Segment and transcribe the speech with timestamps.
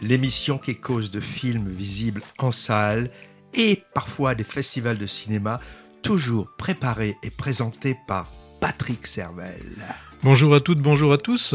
[0.00, 3.10] L'émission qui est cause de films visibles en salle
[3.54, 5.60] et parfois des festivals de cinéma,
[6.02, 8.30] toujours préparés et présentés par
[8.60, 9.96] Patrick Servel.
[10.22, 11.54] Bonjour à toutes, bonjour à tous.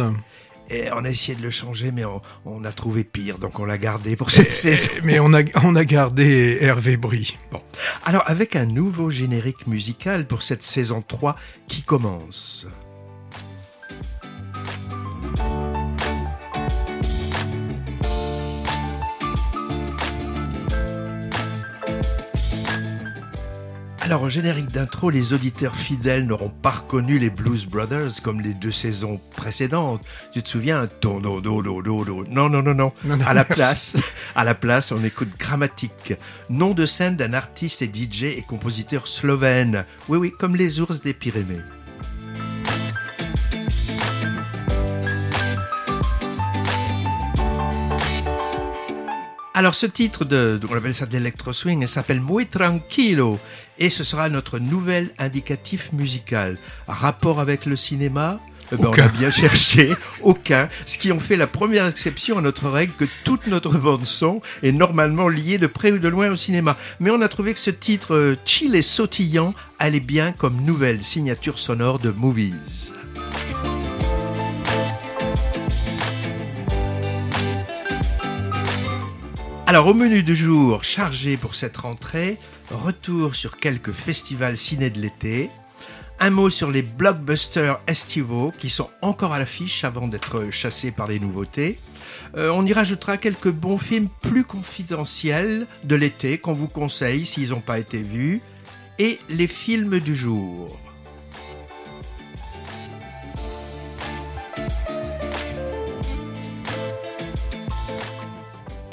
[0.69, 3.65] Et on a essayé de le changer, mais on, on a trouvé pire, donc on
[3.65, 4.89] l'a gardé pour cette saison.
[5.03, 7.37] Mais on a, on a gardé Hervé Brie.
[7.51, 7.61] Bon.
[8.05, 11.35] Alors, avec un nouveau générique musical pour cette saison 3
[11.67, 12.65] qui commence.
[24.05, 28.53] Alors, au générique d'intro, les auditeurs fidèles n'auront pas reconnu les Blues Brothers comme les
[28.53, 30.05] deux saisons précédentes.
[30.33, 30.89] Tu te souviens?
[31.01, 32.25] Do, do.
[32.29, 32.91] Non, non, non, non.
[33.05, 33.53] Non, non, à la merci.
[33.53, 33.97] place,
[34.35, 36.15] à la place, on écoute Grammatique,
[36.49, 39.85] nom de scène d'un artiste et DJ et compositeur slovène.
[40.09, 41.61] Oui, oui, comme les ours des Pyrénées.
[49.63, 53.39] Alors ce titre de, on appelle ça de l'électro swing, elle s'appelle Muy Tranquilo
[53.79, 56.57] et ce sera notre nouvel indicatif musical.
[56.85, 58.41] Rapport avec le cinéma
[58.73, 60.67] Eh ben, on a bien cherché, aucun.
[60.85, 64.41] Ce qui en fait la première exception à notre règle que toute notre bande son
[64.63, 66.75] est normalement liée de près ou de loin au cinéma.
[66.99, 71.01] Mais on a trouvé que ce titre euh, chill et sautillant allait bien comme nouvelle
[71.03, 72.91] signature sonore de Movies.
[79.73, 82.37] Alors au menu du jour, chargé pour cette rentrée,
[82.69, 85.49] retour sur quelques festivals ciné de l'été,
[86.19, 91.07] un mot sur les blockbusters estivaux qui sont encore à l'affiche avant d'être chassés par
[91.07, 91.79] les nouveautés.
[92.37, 97.49] Euh, on y rajoutera quelques bons films plus confidentiels de l'été qu'on vous conseille s'ils
[97.49, 98.43] n'ont pas été vus
[98.99, 100.82] et les films du jour.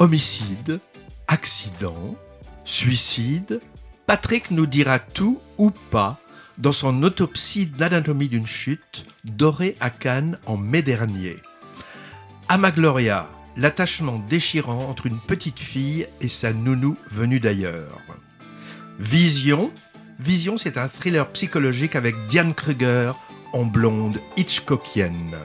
[0.01, 0.81] Homicide,
[1.29, 2.17] accident,
[2.65, 3.61] suicide,
[4.07, 6.19] Patrick nous dira tout ou pas
[6.57, 11.37] dans son autopsie d'anatomie d'une chute, dorée à Cannes en mai dernier.
[12.49, 13.29] Amagloria,
[13.59, 18.01] l'attachement déchirant entre une petite fille et sa nounou venue d'ailleurs.
[18.99, 19.71] Vision,
[20.19, 23.13] Vision c'est un thriller psychologique avec Diane Kruger
[23.53, 25.37] en blonde Hitchcockienne.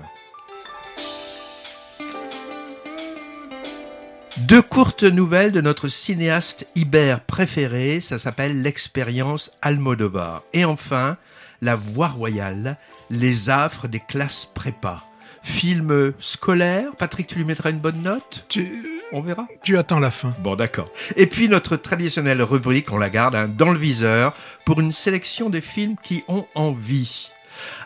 [4.40, 10.44] Deux courtes nouvelles de notre cinéaste Iber préféré, ça s'appelle L'expérience Almodovar.
[10.51, 11.16] Et enfin,
[11.62, 12.78] La Voix Royale,
[13.09, 15.01] Les affres des classes prépa.
[15.41, 18.46] Film scolaire, Patrick, tu lui mettras une bonne note?
[18.50, 19.47] Tu, On verra.
[19.63, 20.34] tu attends la fin.
[20.40, 20.90] Bon, d'accord.
[21.16, 24.35] Et puis notre traditionnelle rubrique, on la garde hein, dans le viseur,
[24.66, 27.29] pour une sélection de films qui ont envie.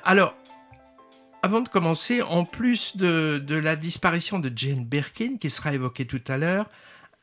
[0.04, 0.34] Alors,
[1.42, 6.06] avant de commencer, en plus de, de la disparition de Jane Birkin, qui sera évoquée
[6.06, 6.66] tout à l'heure,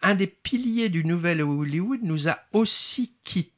[0.02, 3.52] un des piliers du nouvel Hollywood nous a aussi quittés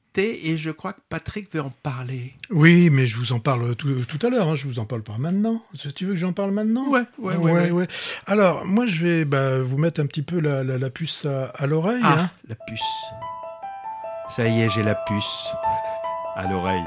[0.51, 2.35] et je crois que Patrick veut en parler.
[2.51, 4.49] Oui, mais je vous en parle tout, tout à l'heure.
[4.49, 5.63] hein, Je vous en parle pas maintenant.
[5.95, 6.89] Tu veux que j'en parle maintenant?
[6.89, 7.87] Ouais, ouais, ouais, ouais.
[8.27, 11.47] Alors, moi, je vais bah, vous mettre un petit peu la, la, la puce à,
[11.57, 12.01] à l'oreille.
[12.03, 12.31] Ah, hein.
[12.49, 12.81] la puce.
[14.29, 15.47] Ça y est, j'ai la puce
[16.35, 16.85] à l'oreille.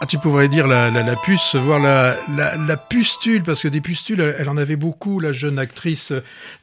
[0.00, 4.20] Ah, tu pourrais dire la, la, la puce, voir la, pustule, parce que des pustules,
[4.20, 6.12] elle, elle en avait beaucoup, la jeune actrice,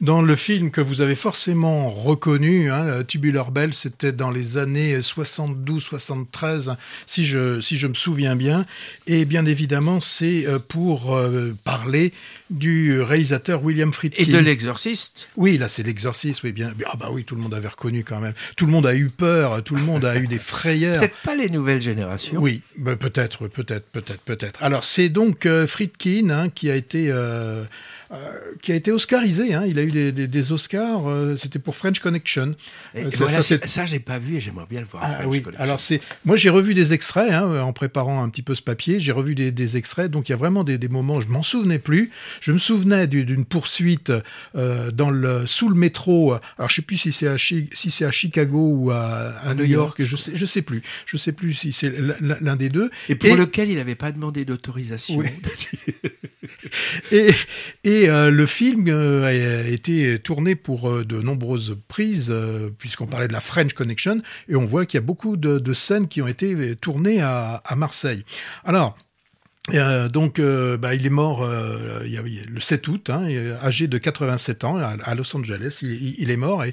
[0.00, 2.70] dans le film que vous avez forcément reconnu.
[2.70, 6.76] Hein, Tubular Bell, c'était dans les années 72-73,
[7.06, 8.64] si je, si je me souviens bien.
[9.06, 12.14] Et bien évidemment, c'est euh, pour euh, parler
[12.48, 14.22] du réalisateur William Friedkin.
[14.22, 16.72] Et de l'exorciste Oui, là, c'est l'exorciste, oui, bien.
[16.86, 18.34] Ah bah oui, tout le monde avait reconnu quand même.
[18.56, 20.98] Tout le monde a eu peur, tout le monde a eu des frayeurs.
[20.98, 22.40] Peut-être pas les nouvelles générations.
[22.40, 24.62] Oui, bah, peut-être, peut-être, peut-être, peut-être.
[24.62, 27.64] Alors c'est donc euh, Friedkin hein, qui a été euh,
[28.12, 28.16] euh,
[28.62, 29.54] qui a été oscarisé.
[29.54, 29.64] Hein.
[29.66, 31.08] Il a eu des, Oscars.
[31.08, 32.52] euh, C'était pour French Connection.
[32.94, 35.02] Et, Euh, et ça- voilà, ça, j'ai pas vu et j'aimerais bien le voir.
[35.06, 35.42] Ah, oui.
[35.58, 39.00] Alors c'est moi j'ai revu des extraits hein, en préparant un petit peu ce papier.
[39.00, 40.10] J'ai revu des, des extraits.
[40.10, 41.20] Donc il y a vraiment des, des moments.
[41.20, 42.10] Je m'en souvenais plus.
[42.40, 44.12] Je me souvenais du- d'une poursuite
[44.54, 46.34] euh, dans le sous le métro.
[46.58, 48.98] Alors je sais plus si c'est à Chi- si c'est à Chicago ou à,
[49.42, 49.98] à New New York.
[49.98, 50.08] York.
[50.10, 50.82] Je sais je sais plus.
[51.06, 52.90] Je sais plus si c'est l'un l'un des deux.
[53.08, 55.16] Et pour Et- lequel il n'avait pas demandé d'autorisation.
[55.18, 55.26] Oui.
[57.12, 57.30] Et,
[57.84, 62.34] et euh, le film euh, a été tourné pour euh, de nombreuses prises,
[62.78, 65.72] puisqu'on parlait de la French Connection, et on voit qu'il y a beaucoup de, de
[65.72, 68.24] scènes qui ont été tournées à, à Marseille.
[68.64, 68.96] Alors,
[69.74, 73.26] Euh, donc, euh, bah, il est mort euh, il y a, le 7 août, hein,
[73.62, 75.80] âgé de 87 ans, à, Los Angeles.
[75.82, 76.64] Il, il, est mort.
[76.64, 76.72] Et,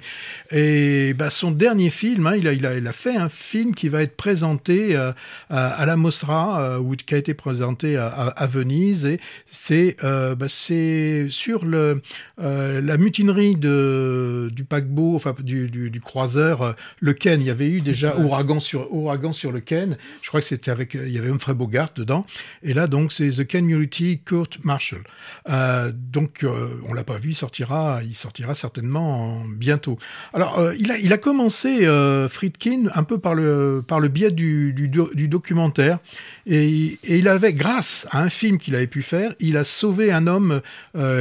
[0.51, 3.73] et bah, son dernier film, hein, il, a, il, a, il, a, fait un film
[3.73, 5.15] qui va être présenté à,
[5.49, 9.05] à, la Mostra, ou qui a été présenté à, à Venise.
[9.05, 9.19] Et
[9.51, 12.01] c'est bah, sur le,
[12.37, 17.41] la mutinerie de, du paquebot, enfin du, du, du, croiseur, le Ken.
[17.41, 19.97] Il y avait eu déjà ouragan sur, ouragan sur le Ken.
[20.21, 22.25] Je crois que c'était avec, il y avait Humphrey Bogart dedans.
[22.61, 25.03] Et là, donc c'est The Community Court Marshall.
[25.49, 29.97] Euh, donc euh, on l'a pas vu, il sortira, il sortira certainement bientôt.
[30.33, 31.87] Alors euh, il a commencé
[32.29, 35.99] Friedkin un peu par le par le biais du, du, du documentaire
[36.45, 40.11] et, et, il avait grâce à un film qu'il avait pu faire, il a sauvé
[40.11, 40.61] un homme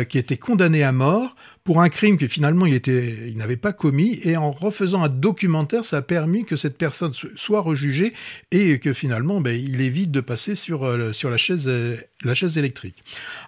[0.09, 4.37] qui était condamné à mort pour un crime que finalement il n'avait pas commis, et
[4.37, 8.15] en refaisant un documentaire, ça a permis que cette personne soit rejugée
[8.51, 12.35] et que finalement, ben, il évite de passer sur euh, sur la chaise euh, la
[12.35, 12.97] chaise électrique.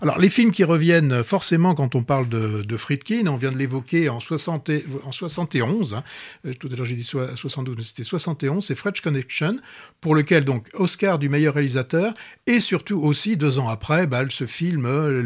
[0.00, 3.58] Alors les films qui reviennent forcément quand on parle de, de Friedkin, on vient de
[3.58, 4.70] l'évoquer en, 60,
[5.04, 6.04] en 71, hein,
[6.46, 9.58] euh, tout à l'heure j'ai dit 72, mais c'était 71, c'est French Connection,
[10.00, 12.14] pour lequel donc Oscar du meilleur réalisateur,
[12.46, 14.84] et surtout aussi deux ans après, bah, ce film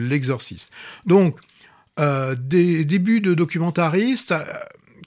[0.08, 0.72] L'Exorciste.
[1.06, 1.38] Donc
[2.36, 4.44] des débuts de documentariste euh,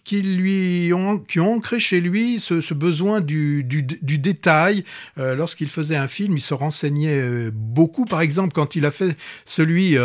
[0.04, 4.84] qui lui ont, qui ont ancré chez lui ce, besoin du, du, détail.
[5.18, 8.06] Euh, lorsqu'il faisait un film, il se renseignait beaucoup.
[8.06, 9.16] Par exemple, quand il a fait
[9.46, 9.98] celui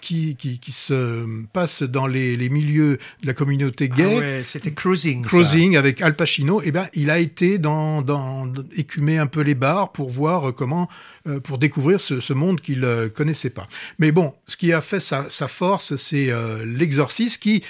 [0.00, 4.16] qui, qui, qui, se passe dans les, les, milieux de la communauté gay.
[4.16, 5.22] Ah ouais, c'était Cruising.
[5.22, 6.60] Cruising avec Al Pacino.
[6.64, 10.88] Eh ben, il a été dans, dans, écumer un peu les bars pour voir comment
[11.28, 13.66] euh, pour découvrir ce, monde qu'il ne euh, connaissait pas.
[13.98, 17.64] Mais bon, ce qui a fait sa, force, c'est euh, l'exorcisme qui,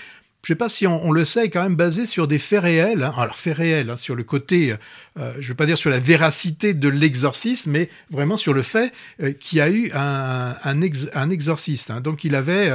[0.46, 2.62] je ne sais pas si on, le sait, est quand même basé sur des faits
[2.62, 3.02] réels.
[3.02, 3.12] Hein.
[3.18, 4.76] Alors, faits réels, hein, sur le côté,
[5.16, 8.92] je ne veux pas dire sur la véracité de l'exorcisme, mais vraiment sur le fait
[9.40, 11.90] qu'il y a eu un, exorciste.
[11.90, 12.00] Hein.
[12.00, 12.70] Donc, il avait,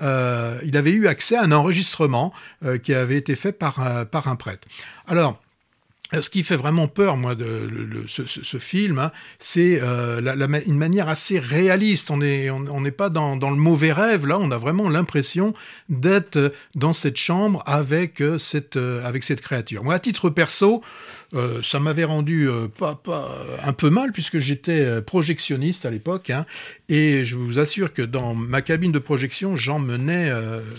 [0.00, 2.32] il avait eu accès à un enregistrement
[2.82, 4.66] qui avait été fait par, par un prêtre.
[5.06, 5.40] Alors,
[6.20, 7.68] ce qui fait vraiment peur, moi, de,
[8.06, 10.20] ce, film, hein, c'est euh,
[10.66, 12.10] une manière assez réaliste.
[12.10, 14.26] On n'est pas dans, le mauvais rêve.
[14.26, 15.54] Là, on a vraiment l'impression
[15.88, 19.84] d'être dans cette chambre avec euh, cette, euh, avec cette créature.
[19.84, 20.82] Moi, à titre perso,
[21.34, 25.90] euh, ça m'avait rendu euh, pas, pas un peu mal puisque j'étais euh, projectionniste à
[25.90, 26.44] l'époque hein,
[26.90, 30.30] et je vous assure que dans ma cabine de projection j'en menais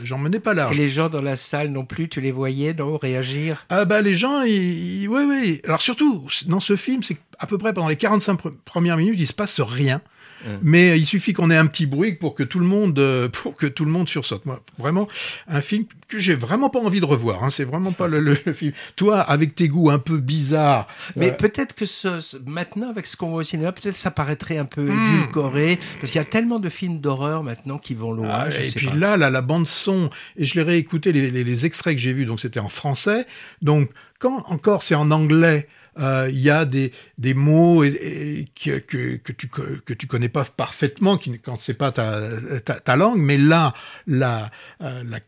[0.04, 0.78] j'en menais pas large.
[0.78, 3.66] Et les gens dans la salle non plus, tu les voyais réagir?
[3.70, 5.62] Ah bah les gens, oui oui.
[5.66, 9.28] Alors surtout dans ce film, c'est à peu près pendant les 45 premières minutes, il
[9.28, 10.02] se passe rien.
[10.44, 10.50] Mm.
[10.62, 13.56] Mais il suffit qu'on ait un petit bruit pour que tout le monde, euh, pour
[13.56, 14.46] que tout le monde sursaute.
[14.46, 15.08] Moi, vraiment,
[15.48, 17.44] un film que j'ai vraiment pas envie de revoir.
[17.44, 17.50] Hein.
[17.50, 18.74] C'est vraiment pas le, film.
[18.96, 20.88] Toi, avec tes goûts un peu bizarres.
[21.16, 24.58] Mais euh, peut-être que ce, maintenant, avec ce qu'on voit au cinéma, peut-être ça paraîtrait
[24.58, 25.16] un peu mm.
[25.16, 28.30] édulcoré, parce qu'il y a tellement de films d'horreur maintenant qui vont loin.
[28.32, 31.66] Ah, et puis là, là, la bande son, et je l'ai réécouté les, les, les
[31.66, 33.26] extraits que j'ai vus, donc c'était en français.
[33.62, 35.68] Donc quand encore c'est en anglais.
[36.00, 40.30] Euh, il y a des, des mots et, que, que, que, tu que tu connais
[40.30, 42.20] pas parfaitement qui, quand c'est pas ta,
[42.66, 43.74] ta, ta, langue, mais là,
[44.08, 44.50] la,
[44.82, 45.20] euh, la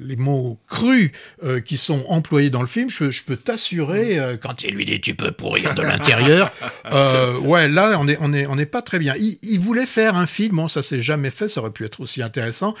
[0.00, 1.10] les mots crus
[1.42, 5.00] euh, qui sont employés dans le film, je, je peux t'assurer quand il lui dit
[5.00, 6.52] tu peux pourrir de l'intérieur,
[7.42, 9.14] ouais, là on est on est on est pas très bien.
[9.18, 12.00] Il, il voulait faire un film, bon ça s'est jamais fait, ça aurait pu être
[12.00, 12.74] aussi intéressant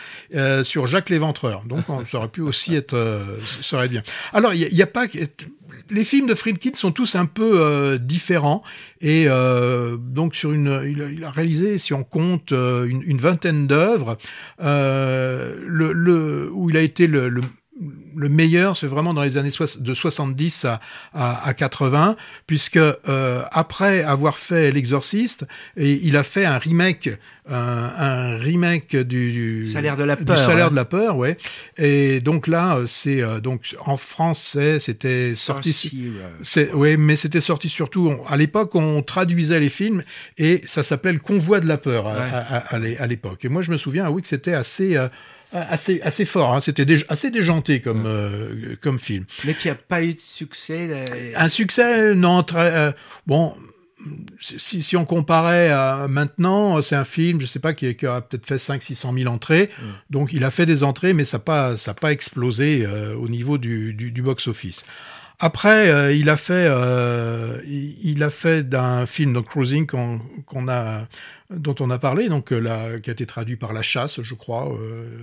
[0.62, 2.96] sur Jacques Léventreur, donc ça aurait pu aussi être,
[3.44, 4.02] ça serait bien.
[4.32, 5.06] Alors il y, a pas
[5.90, 8.62] les films de Friedkin sont tous un peu euh, différents.
[9.00, 14.16] Et euh, donc sur une, il a, réalisé, si on compte, euh, une, vingtaine d'œuvres,
[14.58, 17.42] le, le, où il a été le, le
[18.16, 20.80] le meilleur, c'est vraiment dans les années de 70 à,
[21.14, 22.16] à, à 80,
[22.46, 27.10] puisque euh, après avoir fait L'Exorciste, il a fait un remake,
[27.48, 31.36] un, un remake du, salaire de la peur, du salaire de la peur, ouais.
[31.76, 37.68] Et donc là, c'est euh, donc en français, c'était sorti, c'est ouais, mais c'était sorti
[37.68, 40.02] surtout à l'époque, on traduisait les films
[40.38, 43.44] et ça s'appelait le convoi de la peur à, à, l'époque.
[43.44, 45.08] Et moi, je me souviens, oui, que c'était assez euh,
[45.52, 46.54] assez assez fort.
[46.54, 46.60] Hein.
[46.60, 49.24] C'était assez déjanté comme euh, comme film.
[49.44, 51.04] Mais qui a pas eu de succès.
[51.36, 52.92] Un succès non très euh,
[53.26, 53.54] bon.
[54.40, 58.20] Si, si on comparait à maintenant, c'est un film, je sais pas, qui, qui a
[58.20, 59.70] peut-être fait 5 600 000 entrées.
[60.10, 63.28] Donc il a fait des entrées, mais ça n'a pas ça pas explosé euh, au
[63.28, 64.86] niveau du, du, du box office.
[65.38, 66.68] Après, il a fait,
[67.66, 71.08] il, a fait d'un film de Cruising qu'on a
[71.56, 74.76] dont on a parlé, donc là, qui a été traduit par La Chasse, je crois.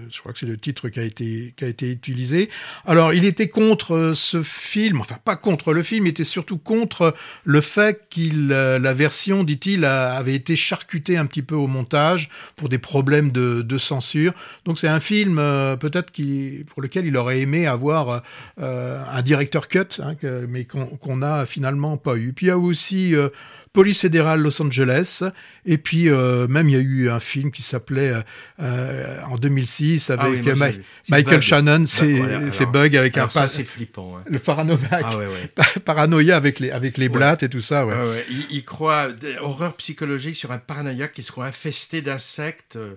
[0.09, 2.49] je crois que c'est le titre qui a été qui a été utilisé.
[2.85, 7.15] Alors, il était contre ce film, enfin pas contre le film, il était surtout contre
[7.43, 12.69] le fait qu'il la version, dit-il, avait été charcutée un petit peu au montage pour
[12.69, 14.33] des problèmes de, de censure.
[14.65, 15.35] Donc c'est un film
[15.79, 18.23] peut-être qui pour lequel il aurait aimé avoir
[18.57, 20.15] un directeur cut, hein,
[20.47, 22.33] mais qu'on n'a finalement pas eu.
[22.33, 23.29] Puis il y a aussi euh,
[23.73, 25.23] Police fédérale Los Angeles.
[25.65, 28.13] Et puis euh, même il y a eu un film qui s'appelait
[28.59, 30.69] euh, en 2006 Ah avec oui, Ma-
[31.09, 31.41] Michael Bug.
[31.41, 34.17] Shannon, c'est voilà, alors- c'est Bug avec un ça, pas- c'est flippant.
[34.27, 35.51] le paranoïa, Ah ouais, ouais.
[35.85, 37.85] paranoïa avec les avec les blattes et tout ça.
[37.85, 37.93] Ouais.
[37.95, 38.25] Ouais.
[38.29, 39.09] Il, il croit
[39.41, 42.77] horreur psychologique sur un paranoïaque qui sera infesté d'insectes.
[42.77, 42.95] euh,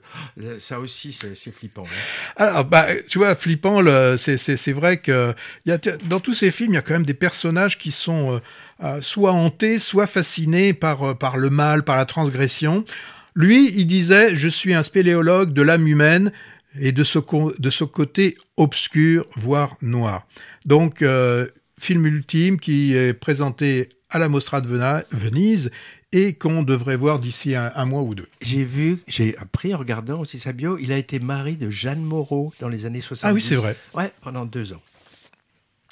[0.58, 1.84] Ça aussi, c'est c'est flippant.
[2.36, 3.80] Alors, bah, tu vois, flippant,
[4.16, 5.34] c'est, c'est, c'est vrai que
[5.66, 7.92] il y a, dans tous ces films, il y a quand même des personnages qui
[7.92, 8.40] sont
[8.82, 12.84] euh, soit hantés, soit fascinés par, euh, par le mal, par la transgression.
[13.34, 16.32] Lui, il disait, je suis un spéléologue de l'âme humaine
[16.78, 17.18] et de ce,
[17.58, 20.26] de ce côté obscur, voire noir.
[20.64, 21.46] Donc, euh,
[21.78, 24.68] film ultime qui est présenté à la Mostra de
[25.10, 25.70] Venise
[26.12, 28.28] et qu'on devrait voir d'ici un, un mois ou deux.
[28.42, 32.02] J'ai vu, j'ai appris en regardant aussi sa bio, il a été mari de Jeanne
[32.02, 33.30] Moreau dans les années 70.
[33.30, 33.76] Ah oui, c'est vrai.
[33.94, 34.82] Ouais, pendant deux ans.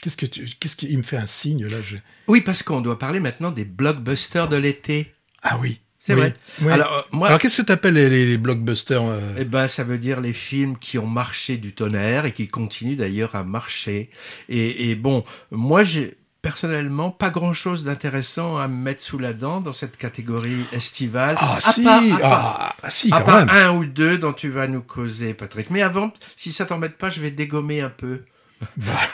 [0.02, 1.96] Qu'est-ce que tu, qu'est-ce qu'il me fait un signe là je...
[2.26, 5.12] Oui, parce qu'on doit parler maintenant des blockbusters de l'été.
[5.42, 5.80] Ah oui.
[5.98, 6.20] C'est Oui.
[6.60, 6.72] vrai.
[6.72, 9.68] Alors, euh, moi, Alors, qu'est-ce que tu appelles les, les- les blockbusters euh Eh ben,
[9.68, 13.44] ça veut dire les films qui ont marché du tonnerre et qui continuent d'ailleurs à
[13.44, 14.08] marcher.
[14.48, 19.60] Et, et bon, moi, j'ai personnellement pas grand-chose d'intéressant à me mettre sous la dent
[19.60, 21.36] dans cette catégorie estivale.
[21.38, 23.50] Ah à si, part- à part- ah, ah, si, à quand part même.
[23.50, 25.68] un ou deux dont tu vas nous causer, Patrick.
[25.68, 28.22] Mais avant, si ça t'embête pas, je vais dégommer un peu.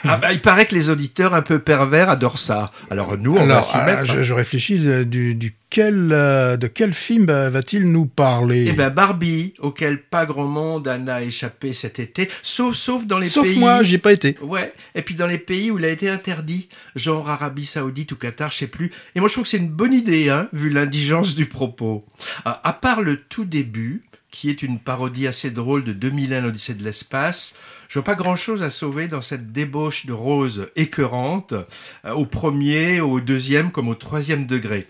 [0.03, 2.71] Ah bah, il paraît que les auditeurs un peu pervers adorent ça.
[2.89, 4.05] Alors nous, on va Alors, s'y ah, mettre.
[4.05, 8.65] je, je réfléchis euh, du, du quel, euh, de quel film euh, va-t-il nous parler?
[8.69, 13.19] Eh ben Barbie, auquel pas grand monde en a échappé cet été, sauf sauf dans
[13.19, 13.57] les Sauf pays.
[13.59, 14.37] moi, j'y ai pas été.
[14.41, 18.15] Ouais, et puis dans les pays où il a été interdit, genre Arabie Saoudite ou
[18.15, 18.91] Qatar, je sais plus.
[19.15, 22.05] Et moi je trouve que c'est une bonne idée, hein, vu l'indigence du propos.
[22.45, 24.03] À, à part le tout début,
[24.37, 27.55] qui est une parodie assez drôle de 2001 l'Odyssée de l'espace,
[27.87, 31.55] je vois pas grand chose à sauver dans cette débauche de rose écœurante,
[32.05, 34.85] euh, au premier, au deuxième comme au troisième degré.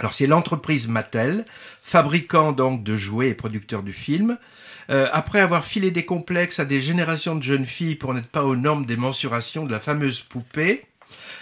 [0.00, 1.44] Alors c'est l'entreprise Mattel,
[1.84, 4.38] fabricant donc de jouets et producteur du film.
[4.90, 8.42] Euh, après avoir filé des complexes à des générations de jeunes filles pour n'être pas
[8.42, 10.84] aux normes des mensurations de la fameuse poupée,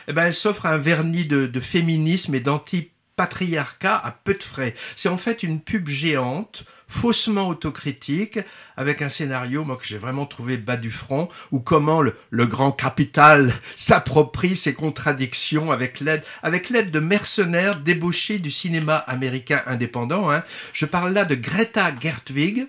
[0.06, 2.40] eh ben elle s'offre un vernis de, de féminisme et
[3.18, 4.74] d'anti-patriarcat à peu de frais.
[4.96, 8.38] C'est en fait une pub géante, faussement autocritique,
[8.76, 12.46] avec un scénario moi que j'ai vraiment trouvé bas du front, où comment le, le
[12.46, 19.62] grand capital s'approprie ses contradictions avec l'aide avec l'aide de mercenaires débauchés du cinéma américain
[19.66, 20.30] indépendant.
[20.30, 20.42] Hein.
[20.72, 22.66] Je parle là de Greta Gerwig,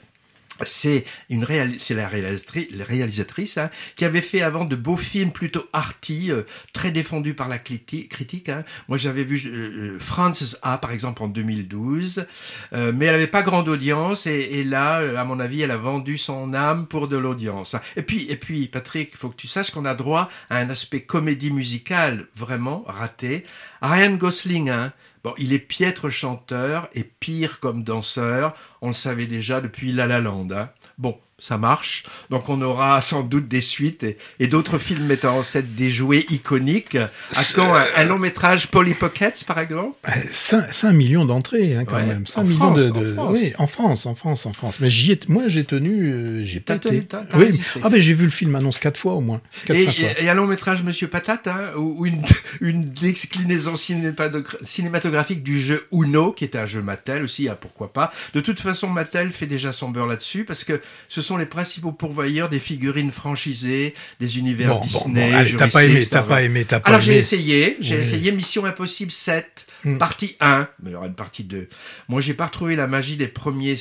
[0.64, 1.46] c'est une
[1.78, 6.92] c'est la réalisatrice, hein, qui avait fait avant de beaux films plutôt arty, euh, très
[6.92, 8.50] défendus par la critique.
[8.50, 8.64] Hein.
[8.88, 12.26] Moi, j'avais vu euh, euh, Frances A par exemple en 2012,
[12.74, 15.78] euh, mais elle avait pas grande audience et, là, euh, à mon avis, elle a
[15.78, 17.76] vendu son âme pour de l'audience.
[17.76, 17.82] hein.
[17.96, 21.02] Et puis, et puis, Patrick, faut que tu saches qu'on a droit à un aspect
[21.02, 23.46] comédie musicale vraiment raté.
[23.82, 28.56] Ryan Gosling, hein, Bon, il est piètre chanteur et pire comme danseur.
[28.82, 30.20] On le savait déjà depuis La La.
[30.20, 30.70] Hein.
[30.98, 32.04] Bon, ça marche.
[32.30, 35.90] Donc on aura sans doute des suites et, et d'autres films mettant en scène des
[35.90, 36.96] jouets iconiques.
[36.96, 37.08] À
[37.56, 39.98] quand un, un long métrage Polly Pockets, par exemple?
[40.32, 42.26] 5, millions d'entrées, hein, quand Ouais, même.
[42.26, 43.38] 5 en millions France, de, en France.
[43.40, 44.80] Oui, en France, en France, en France.
[44.80, 47.18] Mais j'y ai, moi, j'ai tenu, euh, j'ai pas tenu, été.
[47.36, 47.60] oui.
[47.84, 49.42] Ah ben, j'ai vu le film annonce quatre fois au moins.
[49.66, 50.10] Quatre, et, fois.
[50.30, 52.22] un long métrage Monsieur Patate, hein, ou une,
[52.62, 57.94] une déclinaison cinématogra- cinématographique du jeu Uno, qui est un jeu Mattel aussi, ah, pourquoi
[57.94, 58.12] pas.
[58.34, 61.92] De toute façon, Mattel fait déjà son beurre là-dessus, parce que ce sont les principaux
[61.92, 65.32] pourvoyeurs des figurines franchisées, des univers Bon, bon, Disney.
[65.32, 68.02] bon, allez, t'as pas aimé, t'as pas aimé, t'as pas Alors j'ai essayé, j'ai Oui.
[68.02, 69.98] essayé Mission Impossible 7, Hmm.
[69.98, 71.70] partie 1, mais il y aura une partie 2.
[72.10, 73.78] Moi j'ai pas retrouvé la magie des premiers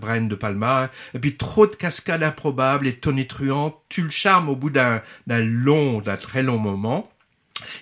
[0.00, 0.90] Brian de Palma, hein.
[1.12, 6.00] et puis trop de cascades improbables et tonitruantes, tu le charme au bout d'un long,
[6.00, 7.10] d'un très long moment.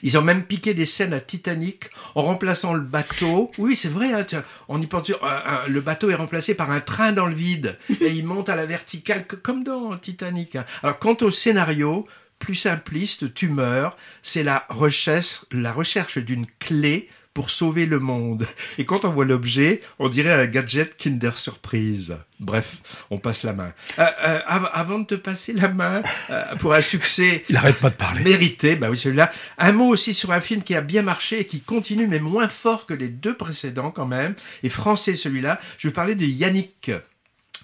[0.02, 3.50] Ils ont même piqué des scènes à Titanic en remplaçant le bateau.
[3.58, 4.26] Oui, c'est vrai, hein,
[4.68, 5.08] on y pense.
[5.10, 8.48] euh, euh, le bateau est remplacé par un train dans le vide et il monte
[8.48, 10.56] à la verticale comme dans Titanic.
[10.56, 10.64] hein.
[10.82, 12.06] Alors, quant au scénario,
[12.38, 13.96] plus simpliste, tu meurs.
[14.22, 18.46] C'est la recherche, la recherche d'une clé pour sauver le monde.
[18.78, 22.16] Et quand on voit l'objet, on dirait un gadget Kinder Surprise.
[22.40, 23.72] Bref, on passe la main.
[23.98, 27.90] Euh, euh, avant de te passer la main euh, pour un succès, il arrête pas
[27.90, 28.22] de parler.
[28.22, 29.32] Mérité, bah oui celui-là.
[29.58, 32.48] Un mot aussi sur un film qui a bien marché et qui continue, mais moins
[32.48, 34.34] fort que les deux précédents quand même.
[34.62, 35.60] Et français celui-là.
[35.78, 36.90] Je vais parler de Yannick,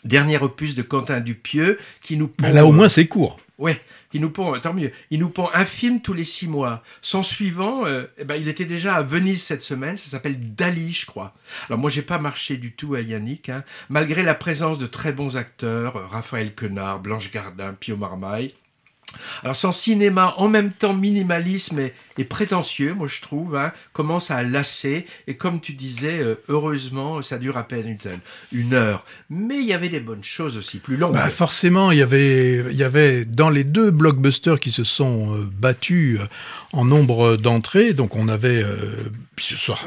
[0.04, 2.28] dernier opus de Quentin Dupieux, qui nous.
[2.28, 3.38] Pond, là au moins c'est court.
[3.58, 3.80] Ouais,
[4.12, 6.82] il nous pond, tant mieux, il nous pond un film tous les six mois.
[7.02, 10.92] Son suivant, euh, eh ben, il était déjà à Venise cette semaine, ça s'appelle Dali,
[10.92, 11.34] je crois.
[11.68, 15.12] Alors moi, j'ai pas marché du tout à Yannick, hein, malgré la présence de très
[15.12, 18.54] bons acteurs, euh, Raphaël Quenard, Blanche Gardin, Pio Marmaille.
[19.42, 21.94] Alors son cinéma en même temps minimalisme et,
[22.24, 25.06] prétentieux, moi je trouve, hein, commence à lasser.
[25.26, 27.96] Et comme tu disais, euh, heureusement, ça dure à peine
[28.52, 29.04] une, heure.
[29.30, 31.14] Mais il y avait des bonnes choses aussi, plus longues.
[31.14, 35.34] Bah forcément, il y avait, il y avait dans les deux blockbusters qui se sont
[35.34, 36.24] euh, battus euh,
[36.72, 37.92] en nombre d'entrées.
[37.92, 38.64] Donc on avait,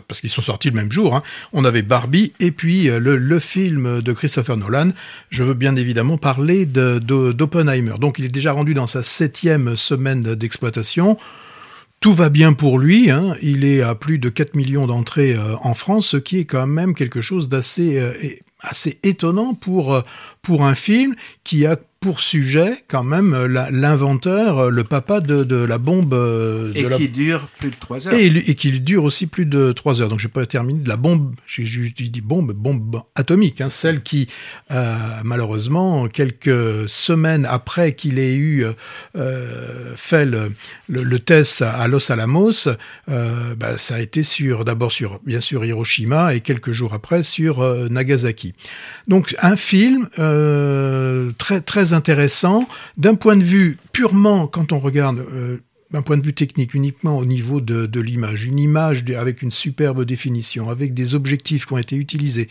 [0.07, 1.23] parce qu'ils sont sortis le même jour, hein,
[1.53, 4.91] on avait Barbie et puis le, le, film de Christopher Nolan.
[5.29, 7.95] Je veux bien évidemment parler d'Oppenheimer.
[7.99, 11.17] Donc il est déjà rendu dans sa septième semaine d'exploitation.
[12.01, 13.35] Tout va bien pour lui, hein.
[13.43, 16.65] il est à plus de 4 millions d'entrées euh, en France, ce qui est quand
[16.65, 18.13] même quelque chose d'assez euh,
[18.59, 20.01] assez étonnant pour, euh,
[20.41, 25.43] pour un film qui a pour sujet quand même euh, l'inventeur, euh, le papa de,
[25.43, 26.09] de la bombe.
[26.09, 28.13] De et qui dure plus de trois heures.
[28.15, 30.09] Et, et qui dure aussi plus de trois heures.
[30.09, 34.27] Donc je pas terminer de la bombe, j'ai dit bombe, bombe atomique, hein, celle qui
[34.71, 38.65] euh, malheureusement quelques semaines après qu'il ait eu
[39.15, 40.53] euh, fait le,
[40.89, 42.67] le, test à Los Alamos,
[43.09, 47.23] euh, bah, ça a été sur d'abord sur bien sûr Hiroshima et quelques jours après
[47.23, 48.53] sur Nagasaki.
[49.07, 50.07] Donc un film
[51.37, 52.67] très très intéressant
[52.97, 55.57] d'un point de vue purement, quand on regarde euh,
[55.91, 60.05] d'un point de vue technique, uniquement au niveau de, l'image, une image avec une superbe
[60.05, 62.47] définition, avec des objectifs qui ont été utilisés,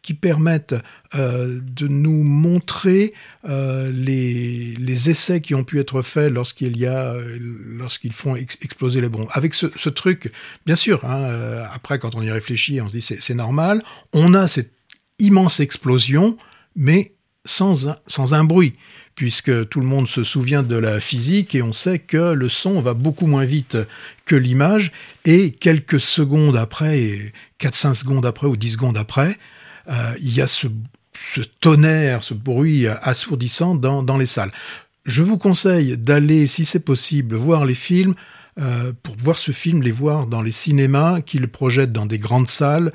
[0.00, 0.74] qui permettent
[1.14, 3.12] euh, de nous montrer
[3.46, 9.02] euh, les, les, essais qui ont pu être faits lorsqu'il y a, lorsqu'ils font exploser
[9.02, 9.28] les bombes.
[9.32, 10.32] Avec ce, truc,
[10.64, 13.82] bien sûr, hein, après quand on y réfléchit, on se dit c'est normal,
[14.14, 14.72] on a cette
[15.18, 16.38] immense explosion,
[16.74, 17.12] mais
[17.48, 18.74] sans un bruit
[19.18, 22.80] puisque tout le monde se souvient de la physique et on sait que le son
[22.80, 23.76] va beaucoup moins vite
[24.26, 24.92] que l'image,
[25.24, 29.36] et quelques secondes après, 4-5 secondes après ou 10 secondes après,
[29.88, 30.68] euh, il y a ce,
[31.58, 34.52] tonnerre, ce bruit assourdissant dans, les salles.
[35.04, 38.14] Je vous conseille d'aller, si c'est possible, voir les films.
[38.60, 42.48] Euh, pour voir ce film, les voir dans les cinémas, qu'ils projettent dans des grandes
[42.48, 42.92] salles,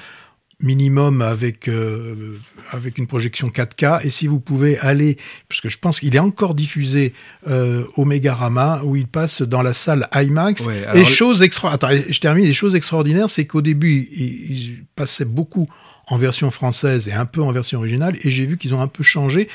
[0.63, 2.39] minimum avec euh,
[2.71, 5.17] avec une projection 4K et si vous pouvez aller
[5.49, 7.13] parce que je pense qu'il est encore diffusé
[7.47, 10.67] euh, au Megarama où il passe dans la salle IMAX.
[10.95, 15.25] Et choses extra attends je termine les choses extraordinaires c'est qu'au début il, il, passait
[15.25, 15.67] beaucoup
[16.07, 18.87] en version française et un peu en version originale et j'ai vu qu'ils ont un
[18.87, 19.49] peu changé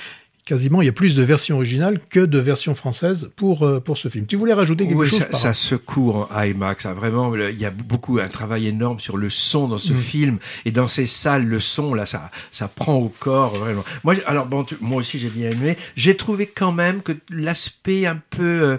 [0.49, 3.99] quasiment, il y a plus de versions originales que de versions françaises pour, euh, pour
[3.99, 4.25] ce film.
[4.25, 6.87] Tu voulais rajouter quelque chose ça, ça secoue en IMAX.
[6.87, 9.99] Hein, vraiment, il y a beaucoup, un travail énorme sur le son dans ce mm.
[9.99, 10.39] film.
[10.65, 13.85] Et dans ces salles, le son, là, ça, ça prend au corps, vraiment.
[14.05, 15.77] Moi, alors, bon, moi aussi, j'ai bien aimé.
[15.97, 18.43] J'ai trouvé quand même que l'aspect un peu...
[18.43, 18.77] Euh,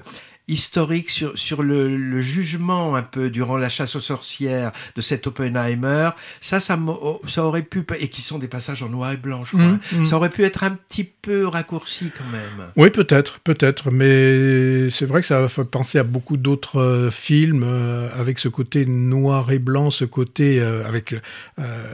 [0.49, 5.27] historique sur, sur le, le, jugement un peu durant la chasse aux sorcières de cet
[5.27, 6.09] Oppenheimer,
[6.41, 9.43] ça, ça, oh, ça aurait pu, et qui sont des passages en noir et blanc,
[9.45, 10.05] je crois, mmh, mmh.
[10.05, 12.69] ça aurait pu être un petit peu raccourci quand même.
[12.75, 17.63] Oui, peut-être, peut-être, mais c'est vrai que ça fait penser à beaucoup d'autres euh, films
[17.65, 21.15] euh, avec ce côté noir et blanc, ce côté, euh, avec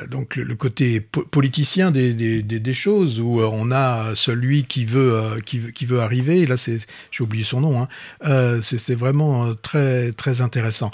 [0.09, 5.59] donc le, côté politicien des, des, des, choses, où on a celui qui veut, qui,
[5.73, 6.79] qui veut arriver, et là, c'est,
[7.11, 7.87] j'ai oublié son nom, hein,
[8.45, 10.91] euh, c'est vraiment euh, très très intéressant.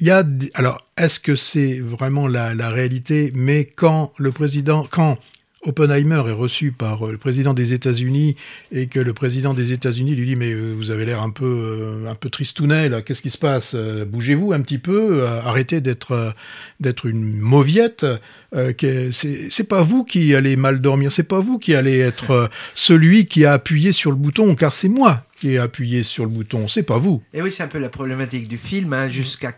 [0.00, 3.32] Il y a alors est-ce que c'est vraiment la, réalité?
[3.34, 5.18] Mais quand le président, quand
[5.64, 8.36] Oppenheimer est reçu par euh, le président des États-Unis
[8.72, 12.14] et que le président des États-Unis lui dit mais vous avez l'air un peu un
[12.14, 13.74] peu tristounet là, qu'est-ce qui se passe?
[13.74, 16.34] Bougez-vous un petit peu, arrêtez d'être
[16.80, 18.06] d'être une mauviette.
[18.52, 23.44] c'est pas vous qui allez mal dormir, c'est pas vous qui allez être celui qui
[23.44, 26.82] a appuyé sur le bouton, car c'est moi qui est appuyé sur le bouton, c'est
[26.82, 27.22] pas vous.
[27.32, 29.52] Et oui, c'est un peu la problématique du film, hein, jusqu'à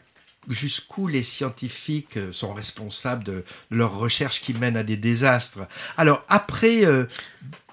[0.49, 5.61] jusqu'où les scientifiques euh, sont responsables de leurs recherches qui mènent à des désastres.
[5.97, 7.05] Alors après euh,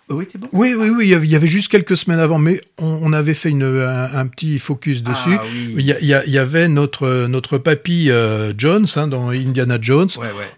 [0.09, 0.47] oui, bon?
[0.51, 3.63] oui, oui, oui, il y avait juste quelques semaines avant, mais on, avait fait une,
[3.63, 5.39] un, petit focus ah dessus.
[5.77, 10.09] il, y avait notre, notre papy euh, Jones hein, dans Indiana Jones.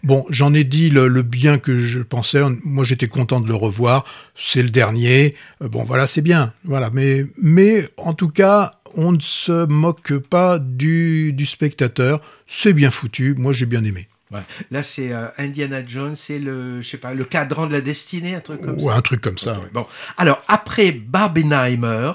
[0.03, 2.41] Bon, j'en ai dit le, bien que je pensais.
[2.63, 4.05] Moi, j'étais content de le revoir.
[4.35, 5.35] C'est le dernier.
[5.61, 6.53] Euh, bon, voilà, c'est bien.
[6.63, 12.21] Voilà, mais, mais en tout cas, on ne se moque pas du, du spectateur.
[12.47, 13.35] C'est bien foutu.
[13.37, 14.07] Moi, j'ai bien aimé.
[14.31, 14.41] Ouais.
[14.71, 18.33] Là, c'est euh, Indiana Jones, c'est le, je sais pas, le cadran de la destinée,
[18.35, 18.95] un truc comme Ou ça.
[18.95, 19.53] un truc comme ça.
[19.53, 19.69] Ouais.
[19.71, 19.85] Bon,
[20.17, 22.11] alors après Barbenheimer,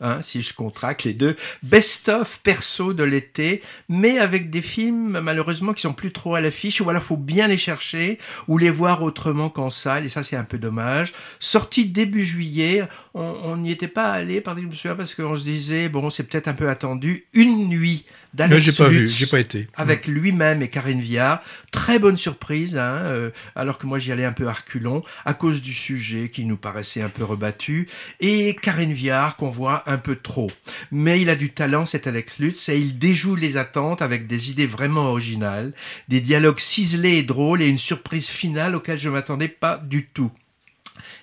[0.00, 5.72] hein, si je contracte les deux, best-of perso de l'été, mais avec des films malheureusement
[5.72, 9.02] qui sont plus trop à l'affiche, ou alors faut bien les chercher, ou les voir
[9.02, 11.12] autrement qu'en salle, et ça c'est un peu dommage.
[11.38, 16.10] Sorti début juillet, on n'y était pas allé, par exemple, parce qu'on se disait, bon,
[16.10, 18.04] c'est peut-être un peu attendu, Une nuit
[18.36, 19.68] d'Alex j'ai pas vu, j'ai pas été.
[19.74, 21.42] avec lui-même et Karine Viard.
[21.72, 25.34] Très bonne surprise, hein, euh, alors que moi j'y allais un peu à reculons, à
[25.34, 27.88] cause du sujet qui nous paraissait un peu rebattu,
[28.20, 30.50] et Karine Viard qu'on voit un peu trop.
[30.90, 34.50] Mais il a du talent, cet Alex Lutz, et il déjoue les attentes avec des
[34.50, 35.72] idées vraiment originales,
[36.08, 40.30] des dialogues ciselés et drôles, et une surprise finale auquel je m'attendais pas du tout.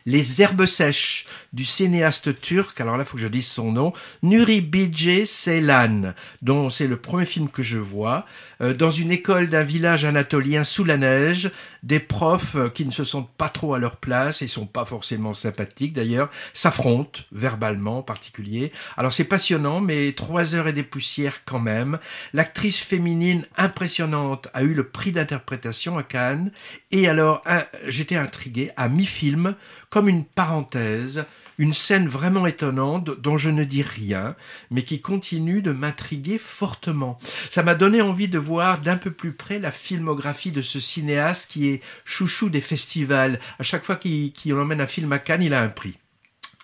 [0.06, 4.62] Les herbes sèches du cinéaste turc, alors là, faut que je dise son nom, Nuri
[4.62, 8.26] Bilge Ceylan, dont c'est le premier film que je vois,
[8.60, 11.52] dans une école d'un village anatolien sous la neige,
[11.84, 14.86] des profs euh, qui ne se sentent pas trop à leur place et sont pas
[14.86, 18.72] forcément sympathiques d'ailleurs, s'affrontent, verbalement en particulier.
[18.98, 22.00] Alors c'est passionnant, mais trois heures et des poussières quand même.
[22.34, 26.52] L'actrice féminine impressionnante a eu le prix d'interprétation à Cannes,
[26.92, 27.44] et alors
[27.88, 29.56] j'étais intrigué à mi-film,
[29.90, 31.26] comme une parenthèse,
[31.58, 34.36] une scène vraiment étonnante dont je ne dis rien,
[34.72, 37.18] mais qui continue de m'intriguer fortement.
[37.50, 41.52] Ça m'a donné envie de voir d'un peu plus près la filmographie de ce cinéaste
[41.52, 43.40] qui est chouchou des festivals.
[43.60, 45.98] À chaque fois qu'il emmène un film à Cannes, il a un prix.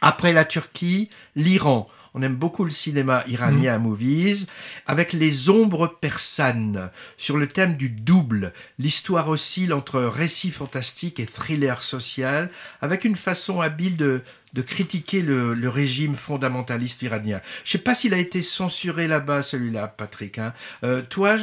[0.02, 1.86] Après la Turquie, l'Iran.
[2.15, 4.47] On aime beaucoup le cinéma iranien à Movies,
[4.88, 8.52] avec les ombres persanes, sur le thème du double.
[8.80, 12.49] L'histoire oscille entre récit fantastique et thriller social,
[12.82, 17.41] avec une façon habile de, de critiquer le, régime fondamentaliste iranien.
[17.63, 20.39] Je sais pas s'il a été censuré là-bas, celui-là, Patrick.
[20.39, 20.53] Hein.
[20.83, 21.38] Euh, toi,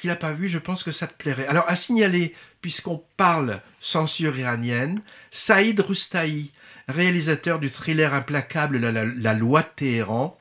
[0.00, 1.46] qui l'as pas vu, je pense que ça te plairait.
[1.46, 6.52] Alors, à signaler, puisqu'on parle censure iranienne, Saïd Roustahi,
[6.88, 10.38] réalisateur du thriller implacable La, la- La loi de Téhéran,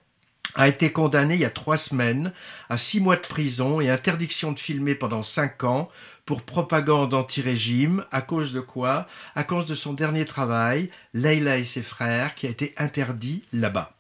[0.58, 2.32] a été condamné il y a trois semaines
[2.70, 5.90] à six mois de prison et interdiction de filmer pendant cinq ans
[6.26, 8.06] pour propagande anti-régime.
[8.12, 9.08] À cause de quoi?
[9.36, 13.96] À cause de son dernier travail, Leila et ses frères, qui a été interdit là-bas.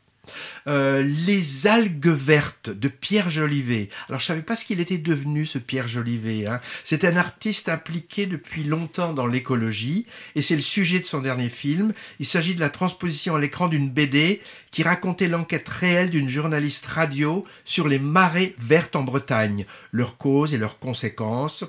[0.67, 3.89] Euh, les algues vertes de Pierre Jolivet.
[4.09, 6.47] Alors je savais pas ce qu'il était devenu ce Pierre Jolivet.
[6.47, 6.61] Hein.
[6.83, 11.49] C'est un artiste impliqué depuis longtemps dans l'écologie et c'est le sujet de son dernier
[11.49, 11.93] film.
[12.19, 16.87] Il s'agit de la transposition à l'écran d'une BD qui racontait l'enquête réelle d'une journaliste
[16.87, 21.65] radio sur les marées vertes en Bretagne, leurs causes et leurs conséquences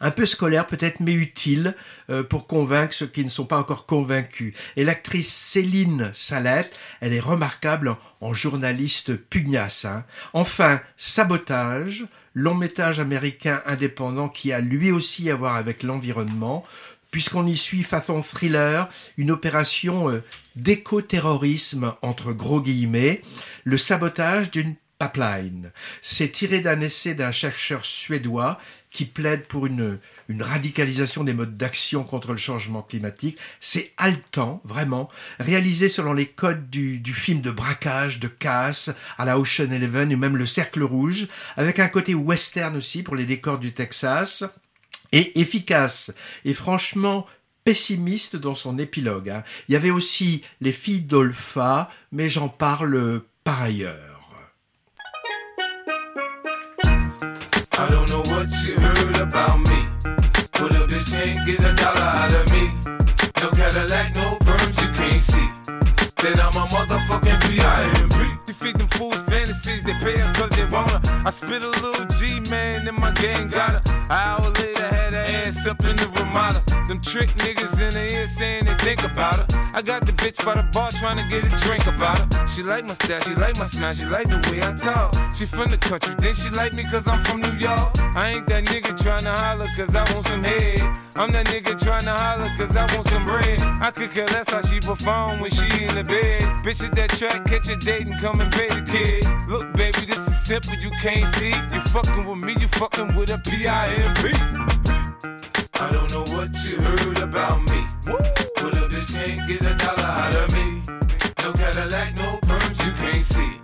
[0.00, 1.74] un peu scolaire peut-être, mais utile
[2.10, 4.54] euh, pour convaincre ceux qui ne sont pas encore convaincus.
[4.76, 9.84] Et l'actrice Céline Salette, elle est remarquable en, journaliste pugnace.
[9.84, 10.04] hein.
[10.32, 16.64] Enfin, Sabotage, long métrage américain indépendant qui a lui aussi à voir avec l'environnement,
[17.10, 20.22] puisqu'on y suit façon thriller une opération euh,
[20.56, 23.22] d'éco-terrorisme entre gros guillemets,
[23.62, 25.70] le sabotage d'une pipeline.
[26.02, 28.58] C'est tiré d'un essai d'un chercheur suédois
[28.94, 33.36] qui plaide pour une, une radicalisation des modes d'action contre le changement climatique.
[33.60, 39.24] C'est haletant, vraiment, réalisé selon les codes du, du film de braquage, de casse, à
[39.24, 41.26] la Ocean Eleven et même le Cercle Rouge,
[41.56, 44.44] avec un côté western aussi pour les décors du Texas,
[45.10, 46.12] et efficace.
[46.44, 47.26] Et franchement,
[47.64, 49.30] pessimiste dans son épilogue.
[49.30, 49.42] hein.
[49.68, 54.13] Il y avait aussi les filles d'Olpha, mais j'en parle par ailleurs.
[57.76, 59.86] I don't know what you heard about me.
[60.52, 62.70] But a bitch can't get a dollar out of me.
[63.42, 65.63] No Cadillac, no perms you can't see.
[66.24, 68.34] Then I'm a motherfucking B.I.M.B.
[68.64, 71.00] Feed them fools fantasies, they pay cause they her.
[71.26, 73.92] I spit a little G, man, and my gang got her.
[74.04, 76.62] An hour later, had her ass up in the Ramada.
[76.88, 79.46] Them trick niggas in the ear saying they think about her.
[79.74, 82.46] I got the bitch by the bar trying to get a drink about her.
[82.46, 85.14] She like my style, she like my smile, she like the way I talk.
[85.34, 87.98] She from the country, then she like me cause I'm from New York.
[88.16, 90.80] I ain't that nigga trying to holler cause I want some head.
[91.16, 93.60] I'm that nigga trying to holler cause I want some bread.
[93.60, 96.13] I could care less how she perform when she in the bed.
[96.64, 99.26] Bitch at that track, catch a date and come and pay the kid.
[99.48, 101.52] Look, baby, this is simple, you can't see.
[101.72, 104.32] You fucking with me, you fucking with a P-I-M-P.
[105.74, 107.84] I don't know what you heard about me.
[108.06, 110.82] But a bitch can't get a dollar out of me.
[111.42, 113.60] No Cadillac, no perms, you can't see.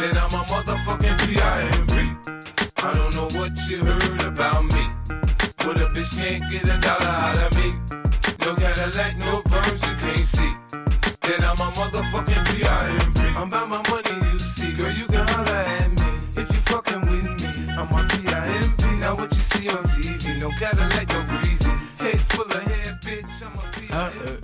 [0.00, 1.94] Then I'm a motherfucking P.I.M.P.
[2.78, 4.86] I don't know what you heard about me.
[5.58, 7.74] But a bitch can't get a dollar out of me.
[8.46, 10.59] No Cadillac, no perms, you can't see
[11.80, 13.20] motherfucking P.I.M.P.
[13.38, 14.72] I'm about my money, you see.
[14.72, 17.72] Girl, you can holler at me if you fucking with me.
[17.72, 18.84] I'm a B.I.M.P.
[19.00, 21.69] Now what you see on TV, no Cadillac, no Breezy.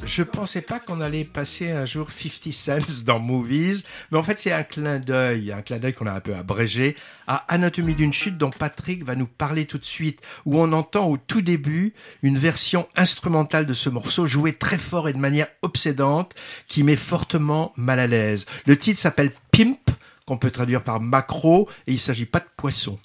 [0.06, 4.38] Je pensais pas qu'on allait passer un jour 50 Cents dans Movies, mais en fait
[4.38, 8.12] c'est un clin d'œil, un clin d'œil qu'on a un peu abrégé à Anatomie d'une
[8.12, 11.92] chute dont Patrick va nous parler tout de suite, où on entend au tout début
[12.22, 16.34] une version instrumentale de ce morceau joué très fort et de manière obsédante
[16.68, 18.46] qui met fortement mal à l'aise.
[18.66, 19.90] Le titre s'appelle Pimp,
[20.24, 22.98] qu'on peut traduire par macro, et il s'agit pas de poisson.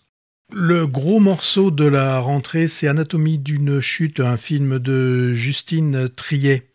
[0.54, 6.68] Le gros morceau de la rentrée, c'est Anatomie d'une chute, un film de Justine Triet.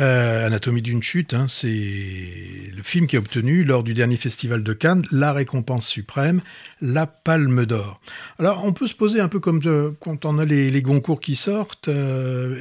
[0.00, 4.62] Euh, Anatomie d'une chute, hein, c'est le film qui a obtenu lors du dernier festival
[4.62, 6.40] de Cannes la récompense suprême,
[6.80, 8.00] la Palme d'Or.
[8.38, 11.20] Alors on peut se poser un peu comme de- quand on a les, les Goncourt
[11.20, 12.56] qui sortent, euh,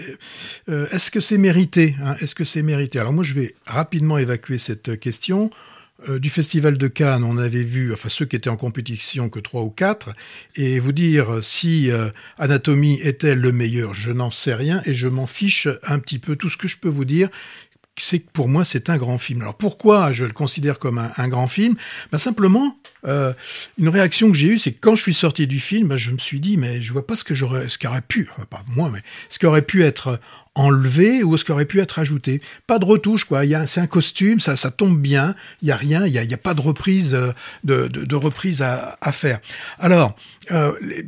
[0.68, 3.00] euh, est-ce que c'est mérité hein, Est-ce que c'est mérité?
[3.00, 5.52] Alors moi je vais rapidement évacuer cette question.
[6.10, 9.40] Euh, du festival de Cannes, on avait vu, enfin ceux qui étaient en compétition que
[9.40, 10.10] trois ou quatre,
[10.56, 15.08] et vous dire si euh, Anatomie était le meilleur, je n'en sais rien et je
[15.08, 16.36] m'en fiche un petit peu.
[16.36, 17.30] Tout ce que je peux vous dire,
[17.98, 19.42] c'est pour moi c'est un grand film.
[19.42, 21.76] Alors pourquoi je le considère comme un, un grand film?
[22.12, 23.34] Ben Simplement, euh,
[23.78, 26.12] une réaction que j'ai eue, c'est que quand je suis sorti du film, ben, je
[26.12, 28.64] me suis dit mais je vois pas ce que j'aurais, ce qui aurait pu, pas
[28.68, 30.20] moi, mais ce qui aurait pu être
[30.56, 32.42] enlevé ou ce qui aurait pu être ajouté.
[32.68, 33.46] Pas de retouche, quoi.
[33.46, 35.36] Il c'est un costume, ça, ça tombe bien.
[35.62, 37.32] Il y a rien, il y a, y a pas de reprise, euh,
[37.64, 39.40] de, de, reprise à, faire.
[39.80, 40.16] Alors,
[40.52, 41.06] euh, les-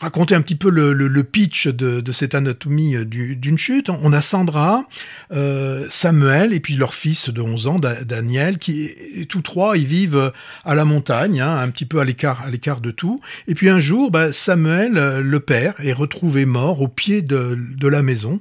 [0.00, 3.58] raconter un petit peu le, le, le pitch de, de cette anatomie euh, du- d'une
[3.58, 3.88] chute.
[3.90, 4.84] On a Sandra,
[5.32, 8.90] euh, Samuel et puis leur fils de 11 ans, Da- Daniel, qui
[9.28, 10.30] tous trois ils vivent
[10.64, 13.18] à la montagne, hein, un petit peu à l'écart à l'écart de tout.
[13.46, 17.58] Et puis un jour, bah, Samuel, euh, le père, est retrouvé mort au pied de,
[17.76, 18.40] de la maison,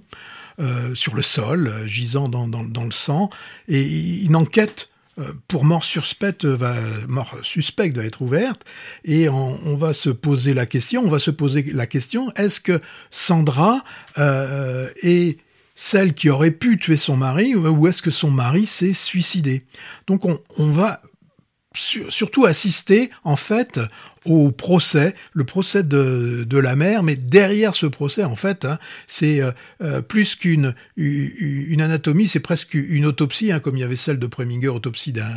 [0.59, 3.29] euh, sur le sol, euh, gisant dans, dans, dans le sang,
[3.67, 3.83] et
[4.23, 4.96] une enquête euh,
[5.47, 6.75] pour mort suspecte va
[7.08, 8.63] mort suspecte va être ouverte.
[9.03, 12.80] Et on, va se poser la question on va se poser la question est-ce que
[13.12, 13.84] Sandra
[14.17, 15.39] euh, est
[15.75, 19.63] celle qui aurait pu tuer son mari ou est-ce que son mari s'est suicidé?
[20.08, 21.01] Donc on, va
[21.75, 23.80] sur- surtout assister en fait
[24.27, 28.77] au procès, le procès de, de la mère, mais derrière ce procès, en fait, hein,
[29.07, 33.83] c'est euh, euh, plus qu'une une anatomie, c'est presque une autopsie, hein, comme il y
[33.83, 35.27] avait celle de Preminger, autopsie d'un-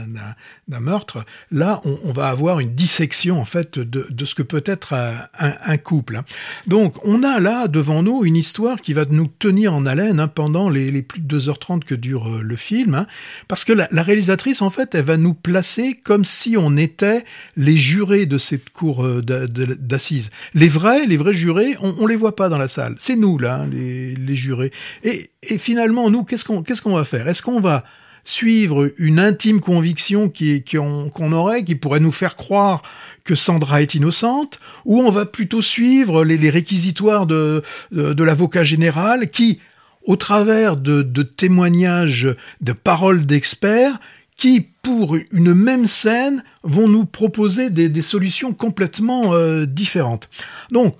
[0.80, 1.24] meurtre.
[1.50, 4.94] Là, on, va avoir une dissection en fait de, de ce que peut être
[5.38, 6.16] un, couple.
[6.16, 6.24] hein.
[6.66, 10.68] Donc, on a là devant nous une histoire qui va nous tenir en haleine pendant
[10.68, 13.06] les, plus de 2h30 que dure euh, le film,
[13.48, 17.24] parce que la, la réalisatrice, en fait, elle va nous placer comme si on était
[17.56, 20.30] les jurés de cette euh, d'assises.
[20.54, 22.96] Les vrais, les vrais jurés, on, on les voit pas dans la salle.
[22.98, 24.72] C'est nous là, hein, les, jurés.
[25.04, 27.28] Et, et finalement, nous, qu'est-ce qu'on qu'on va faire?
[27.28, 27.84] Est-ce qu'on va
[28.24, 32.82] suivre une intime conviction qui, qui qu'on aurait, qui pourrait nous faire croire
[33.24, 37.62] que Sandra est innocente, ou on va plutôt suivre les, réquisitoires de,
[37.92, 39.58] de, l'avocat général qui,
[40.04, 43.98] au travers de témoignages, de paroles d'experts,
[44.40, 50.30] qui, pour une même scène, vont nous proposer des, solutions complètement euh, différentes.
[50.70, 50.96] Donc,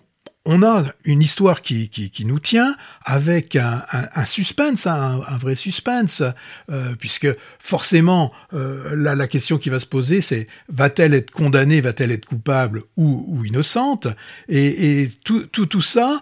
[0.53, 5.23] on a une histoire qui, qui, qui nous tient avec un, un, un suspense, hein,
[5.29, 6.23] un, un vrai suspense,
[6.71, 11.81] euh, puisque forcément, euh, là, la question qui va se poser, c'est va-t-elle être condamnée,
[11.81, 14.09] va-t-elle être coupable ou, ou innocente?
[14.49, 16.21] Et, et tout, tout, tout ça,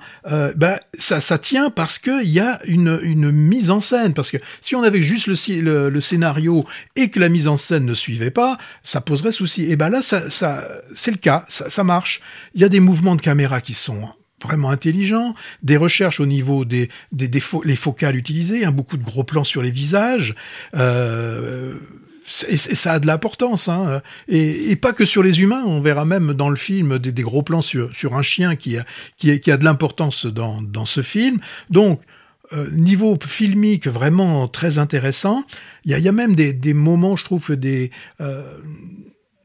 [0.56, 4.12] bah, ça, ça tient parce qu'il y a une, une mise en scène.
[4.14, 7.56] Parce que si on avait juste le, le, le scénario et que la mise en
[7.56, 9.70] scène ne suivait pas, ça poserait souci.
[9.70, 12.20] Et ben là, ça, ça, c'est le cas, ça, ça marche.
[12.54, 14.08] Il y a des mouvements de caméra qui sont
[14.42, 18.96] vraiment intelligents, des recherches au niveau des, des, des fo- les focales utilisées, hein, beaucoup
[18.96, 20.34] de gros plans sur les visages.
[20.74, 21.74] Euh,
[22.46, 24.02] et, ça a de l'importance, hein.
[24.28, 25.64] et, et pas que sur les humains.
[25.66, 28.76] On verra même dans le film des, des gros plans sur, sur un chien qui
[28.76, 28.84] a,
[29.16, 31.38] qui a, qui a de l'importance dans, dans ce film.
[31.70, 32.02] Donc,
[32.52, 35.44] euh, niveau filmique vraiment très intéressant.
[35.84, 38.42] Il y a, y a même des, des moments, je trouve, des euh,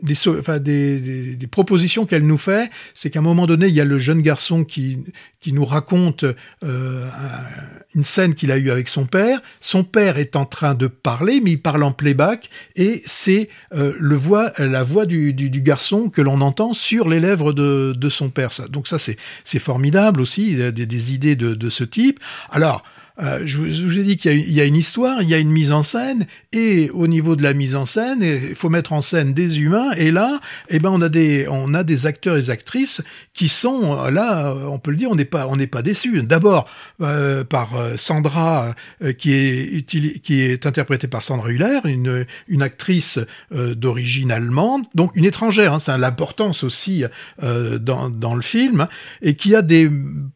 [0.03, 3.85] des, des, des, propositions qu'elle nous fait, c'est qu'à un moment donné, il y a
[3.85, 4.99] le jeune garçon qui,
[5.39, 6.25] qui nous raconte
[6.63, 7.63] euh, un-
[7.95, 9.41] une scène qu'il a eue avec son père.
[9.59, 13.93] Son père est en train de parler, mais il parle en playback, et c'est euh,
[13.97, 17.93] le voix, la voix du, du, du garçon que l'on entend sur les lèvres de,
[17.97, 18.51] de son père.
[18.51, 22.19] Ça, donc ça, c'est c'est formidable aussi, des, des idées de, de ce type.
[22.51, 22.83] Alors,
[23.21, 25.71] euh, je, vous- ai dit qu'il y, a une- histoire, il y a une mise
[25.71, 29.33] en scène, et au niveau de la mise en scène, il faut mettre en scène
[29.33, 32.49] des humains, et là, eh ben, on a des, on a des acteurs et des
[32.49, 33.01] actrices
[33.33, 36.23] qui sont euh, là, on peut le dire, on n'est pas, pas déçus.
[36.23, 36.67] D'abord
[37.01, 38.73] euh, par Sandra,
[39.17, 43.19] qui est qui est interprétée par Sandra Hüller, une, une actrice
[43.51, 45.73] d'origine allemande, donc une étrangère.
[45.73, 47.03] Hein, c'est l'importance aussi
[47.41, 48.87] dans, dans le film,
[49.21, 49.89] et qui a des,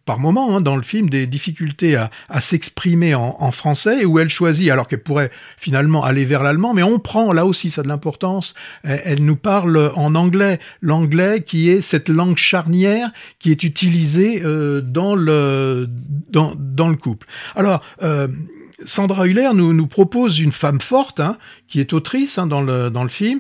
[0.06, 2.67] par moments hein, dans le film, des difficultés à, à s'exprimer
[3.16, 7.00] en, en français, où elle choisit, alors qu'elle pourrait finalement aller vers l'allemand, mais on
[7.00, 8.54] prend là aussi ça de l'importance.
[8.84, 14.82] Elle, nous parle en anglais, l'anglais qui est cette langue charnière qui est utilisée euh,
[14.82, 15.88] dans le
[16.30, 17.28] dans, dans le couple.
[17.56, 18.28] Alors euh,
[18.86, 23.04] Sandra Hüller nous, propose une femme forte, hein, qui est autrice hein, dans, le, dans
[23.04, 23.40] le film,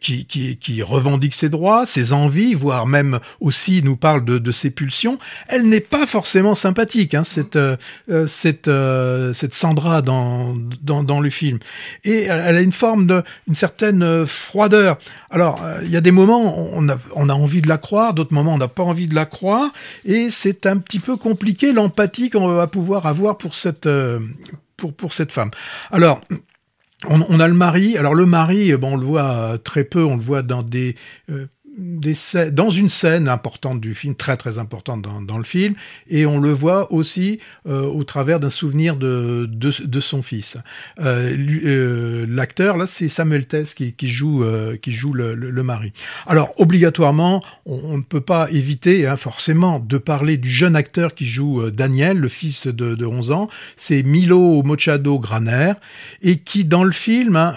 [0.00, 4.52] qui, qui, qui revendique ses droits, ses envies, voire même aussi nous parle de, de
[4.52, 5.18] ses pulsions.
[5.46, 7.76] Elle n'est pas forcément sympathique, hein, cette, euh,
[8.10, 11.58] euh, cette, euh, cette Sandra dans, dans, dans le film.
[12.04, 14.98] Et elle a une forme de, une certaine euh, froideur.
[15.30, 18.14] Alors, euh, il y a des moments, on a, on a envie de la croire,
[18.14, 19.70] d'autres moments, on n'a pas envie de la croire,
[20.04, 24.18] et c'est un petit peu compliqué l'empathie qu'on va pouvoir avoir pour cette, euh,
[24.76, 25.50] pour, pour cette femme.
[25.90, 26.20] Alors,
[27.06, 27.96] on, a le mari.
[27.96, 30.04] Alors le mari, bon, on le voit euh, très peu.
[30.04, 30.96] On le voit dans des
[31.30, 31.46] euh,
[31.78, 35.74] dans une scène importante du film, très très importante dans, le film,
[36.08, 37.38] et on le voit aussi
[37.68, 40.58] euh, au travers d'un souvenir de, de, son fils.
[41.00, 44.44] Euh, euh, L'acteur là, c'est Samuel Tess qui, joue
[44.82, 45.92] qui joue le, mari.
[46.26, 51.26] Alors obligatoirement, on, ne peut pas éviter hein, forcément de parler du jeune acteur qui
[51.26, 53.48] joue Daniel, le fils de, de 11 ans.
[53.76, 55.74] C'est Milo Mochado Graner
[56.22, 57.54] et qui dans le film, hein,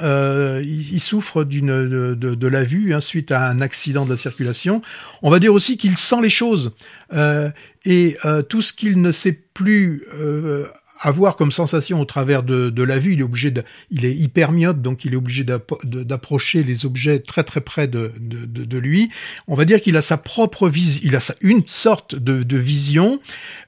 [0.62, 4.82] il, souffre de la vue hein, suite à un accident de la circulation.
[5.21, 6.74] On va dire aussi qu'il sent les choses
[7.13, 7.50] euh,
[7.86, 10.04] et euh, tout ce qu'il ne sait plus.
[10.13, 10.65] euh,
[11.02, 14.14] avoir comme sensation au travers de, de la vue, il est obligé de, il est
[14.16, 18.78] hyper myope, donc il est obligé d'approcher les objets très très près de, de, de-
[18.78, 19.10] lui.
[19.48, 23.20] On va dire qu'il a sa propre vision, il a sa, une sorte de, vision,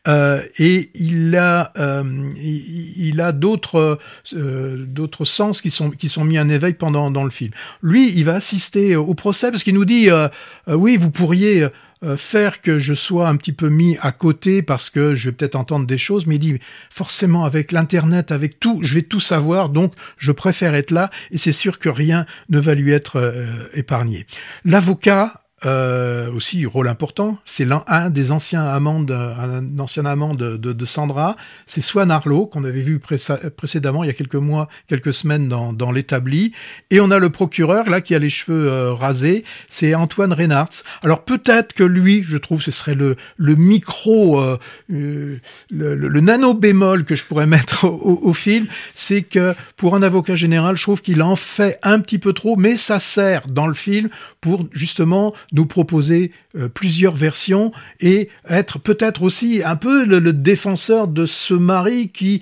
[0.08, 2.04] euh, et il a, euh,
[2.38, 4.00] il, il a d'autres,
[4.34, 7.52] euh, d'autres sens qui sont qui sont mis en éveil pendant dans le film.
[7.82, 10.28] Lui, il va assister au procès parce qu'il nous dit, euh,
[10.68, 11.68] euh, oui, vous pourriez
[12.04, 15.36] euh, faire que je sois un petit peu mis à côté parce que je vais
[15.36, 19.20] peut-être entendre des choses, mais il dit forcément avec l'internet, avec tout, je vais tout
[19.20, 23.18] savoir, donc je préfère être là et c'est sûr que rien ne va lui être
[23.18, 24.26] euh, épargné.
[24.66, 30.34] L'avocat euh, aussi rôle important, c'est l'un un des anciens amants, de, un ancien amant
[30.34, 33.18] de, de, de Sandra, c'est Swan Arlo qu'on avait vu pré-
[33.56, 36.54] précédemment il y a quelques mois, quelques semaines dans, dans l'établi,
[36.90, 40.70] et on a le procureur là qui a les cheveux euh, rasés, c'est Antoine Reynards.
[41.02, 44.58] Alors peut-être que lui, je trouve, ce serait le, le micro, euh,
[44.92, 45.38] euh,
[45.72, 49.96] le, le, nano bémol que je pourrais mettre au, au, au film, c'est que pour
[49.96, 53.48] un avocat général, je trouve qu'il en fait un petit peu trop, mais ça sert
[53.48, 54.10] dans le film
[54.42, 60.34] pour justement nous proposer euh, plusieurs versions et être peut-être aussi un peu le, le,
[60.34, 62.42] défenseur de ce mari qui,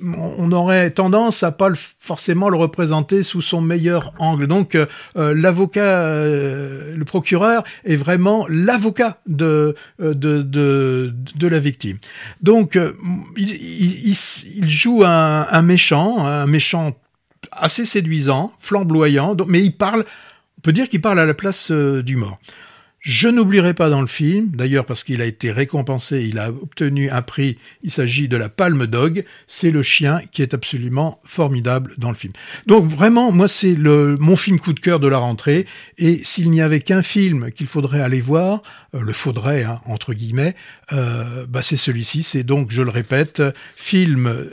[0.00, 4.46] on aurait tendance à pas forcément le représenter sous son meilleur angle.
[4.46, 4.86] Donc euh,
[5.34, 11.98] l'avocat, euh, le procureur est vraiment l'avocat de, de, de, de, la victime.
[12.40, 12.92] Donc euh,
[13.36, 14.16] il, il,
[14.56, 16.96] il, joue un, un méchant, un méchant
[17.50, 20.04] assez séduisant, flamboyant, mais il parle
[20.62, 22.38] peut dire qu'il parle à la place euh, du mort.
[23.02, 27.10] Je n'oublierai pas dans le film, d'ailleurs parce qu'il a été récompensé, il a obtenu
[27.10, 31.94] un prix, il s'agit de la Palme Dog, c'est le chien qui est absolument formidable
[31.98, 32.32] dans le film.
[32.66, 35.66] Donc vraiment, moi c'est le mon film coup de cœur de la rentrée,
[35.98, 38.62] et s'il n'y avait qu'un film qu'il faudrait aller voir,
[38.94, 40.54] euh, le faudrait, hein, entre guillemets,
[40.92, 43.42] euh, bah c'est celui-ci, c'est donc, je le répète,
[43.74, 44.46] film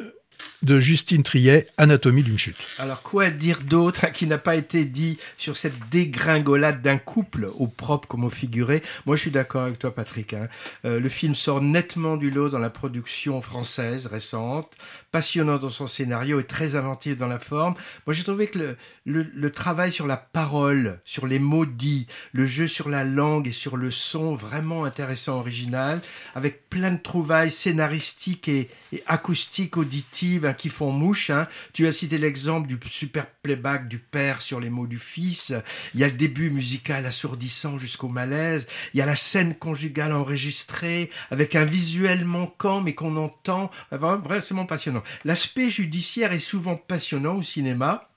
[0.62, 2.58] de Justine Triet, Anatomie d'une chute.
[2.78, 7.68] Alors quoi dire d'autre qui n'a pas été dit sur cette dégringolade d'un couple, au
[7.68, 8.82] propre comme au figuré?
[9.06, 10.34] Moi je suis d'accord avec toi Patrick.
[10.34, 10.48] Hein.
[10.86, 14.76] Euh, le film sort nettement du lot dans la production française récente,
[15.12, 17.76] passionnant dans son scénario et très inventif dans la forme.
[18.06, 22.68] Moi j'ai trouvé que le, travail sur la parole, sur les mots dits, le jeu
[22.68, 26.02] sur la langue et sur le son, vraiment intéressant, original,
[26.36, 28.70] avec plein de trouvailles scénaristiques et,
[29.06, 31.30] acoustiques, auditives hein, qui font mouche.
[31.30, 31.48] Hein.
[31.74, 35.54] Tu as cité l'exemple du super playback du père sur les mots du fils.
[35.94, 38.68] Il y a le début musical assourdissant jusqu'au malaise.
[38.94, 43.70] Il y a la scène conjugale enregistrée avec un visuel manquant mais qu'on entend.
[43.92, 44.99] Vraiment passionnant.
[45.26, 48.10] L'aspect judiciaire est souvent passionnant au cinéma.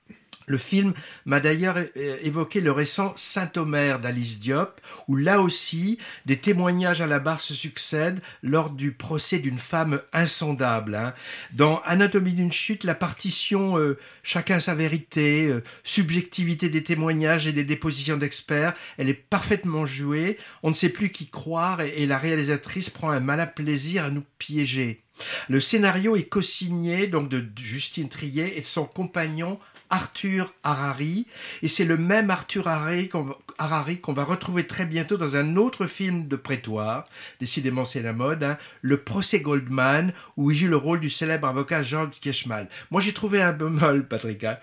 [0.46, 0.92] Le film
[1.24, 7.06] m'a d'ailleurs euh, évoqué le récent Saint-Omer d'Alice Diop, où là aussi des témoignages à
[7.06, 10.96] la barre se succèdent lors du procès d'une femme insondable.
[10.96, 11.14] hein.
[11.52, 17.52] Dans Anatomie d'une chute, la partition euh, chacun sa vérité, euh, subjectivité des témoignages et
[17.52, 20.38] des dépositions d'experts, elle est parfaitement jouée.
[20.62, 24.10] On ne sait plus qui croire et, et la réalisatrice prend un malin plaisir à
[24.10, 25.02] nous piéger.
[25.48, 29.58] Le scénario est co-signé donc de Justine Triet et de son compagnon
[29.90, 31.27] Arthur Harari,
[31.60, 35.56] et c'est le même Arthur Harari qu'on Harari qu'on va retrouver très bientôt dans un
[35.56, 37.06] autre film de prétoire,
[37.40, 41.48] décidément c'est la mode, hein, Le procès Goldman, où il joue le rôle du célèbre
[41.48, 42.69] avocat George Keshmal.
[42.90, 44.44] Moi j'ai trouvé un bémol, Patrick.
[44.44, 44.58] hein.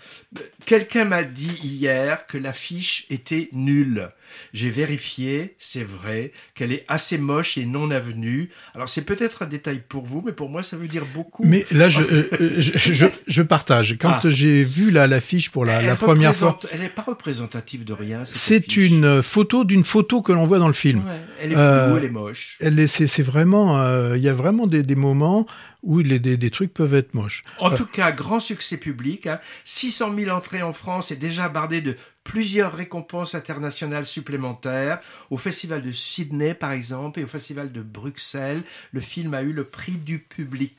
[0.66, 4.10] Quelqu'un m'a dit hier que l'affiche était nulle.
[4.54, 8.50] J'ai vérifié, c'est vrai, qu'elle est assez moche et non avenue.
[8.76, 11.44] Alors c'est peut-être un détail pour vous, mais pour moi ça veut dire beaucoup.
[11.46, 13.98] Mais là, je, euh, je, je, je partage.
[14.00, 14.30] Quand Ah.
[14.30, 18.24] j'ai vu la l'affiche pour la, la première fois, Elle n'est pas représentative de rien.
[18.26, 18.68] c'est affiche.
[18.90, 21.06] Une photo d'une photo que l'on voit dans le film.
[21.06, 22.58] Ouais, elle est floue, Euh, elle est moche.
[22.60, 25.46] Elle est, c'est, c'est vraiment, euh, il y a vraiment des, des moments
[25.82, 27.44] où les, des, des trucs peuvent être moches.
[27.60, 29.28] En tout cas, grand succès public.
[29.28, 29.40] Hein.
[29.66, 35.00] 600 000 entrées en France et déjà bardé de plusieurs récompenses internationales supplémentaires.
[35.30, 38.62] Au Festival de Sydney, par exemple, et au Festival de Bruxelles,
[38.92, 40.76] le film a eu le prix du public.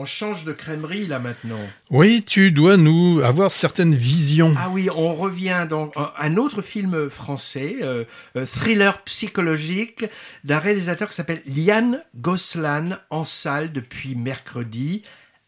[0.00, 1.58] On change de crèmerie là maintenant.
[1.90, 4.54] Oui, tu dois nous avoir certaines visions.
[4.56, 8.04] Ah oui, on revient dans un- autre film français, euh,
[8.36, 10.04] euh, thriller psychologique,
[10.44, 15.02] d'un réalisateur qui s'appelle Liane Goslan, en salle depuis mercredi.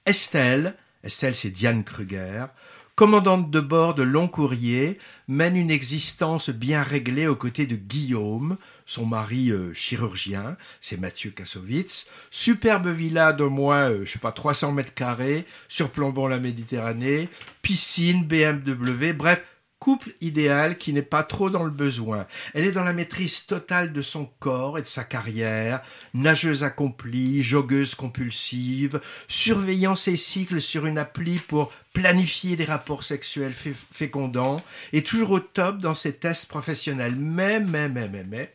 [0.05, 0.75] Estelle,
[1.05, 2.47] Estelle c'est Diane Kruger,
[3.01, 8.59] commandante de bord de long courrier, mène une existence bien réglée aux côtés de Guillaume,
[8.85, 12.11] son mari euh, chirurgien, c'est Mathieu Kassovitz.
[12.31, 17.31] Superbe villa d'au moins, euh, je sais pas, 300 mètres carrés, surplombant la Méditerranée,
[17.63, 19.43] piscine, BMW, bref,
[19.81, 22.27] couple idéal qui n'est pas trop dans le besoin.
[22.55, 25.81] Elle est dans la maîtrise totale de son corps et de sa carrière,
[26.15, 33.55] nageuse accomplie, joggeuse compulsive, surveillant ses cycles sur une appli pour planifier des rapports sexuels
[33.55, 34.63] fé- fécondants,
[34.93, 37.17] et toujours au top dans ses tests professionnels.
[37.17, 38.55] Mais, mais, mais, mais, mais,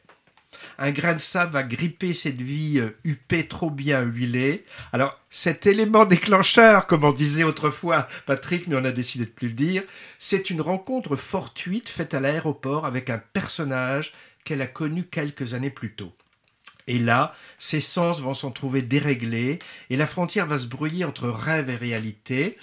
[0.77, 4.65] un grain de sable va gripper cette vie euh, huppée trop bien huilée.
[4.93, 9.49] Alors, cet élément déclencheur, comme on disait autrefois, Patrick, mais on a décidé de plus
[9.49, 9.83] le dire,
[10.19, 15.69] c'est une rencontre fortuite faite à l'aéroport avec un personnage qu'elle a connu quelques années
[15.69, 16.13] plus tôt.
[16.87, 21.27] Et là, ses sens vont s'en trouver déréglés et la frontière va se brouiller entre
[21.29, 22.57] rêve et réalité.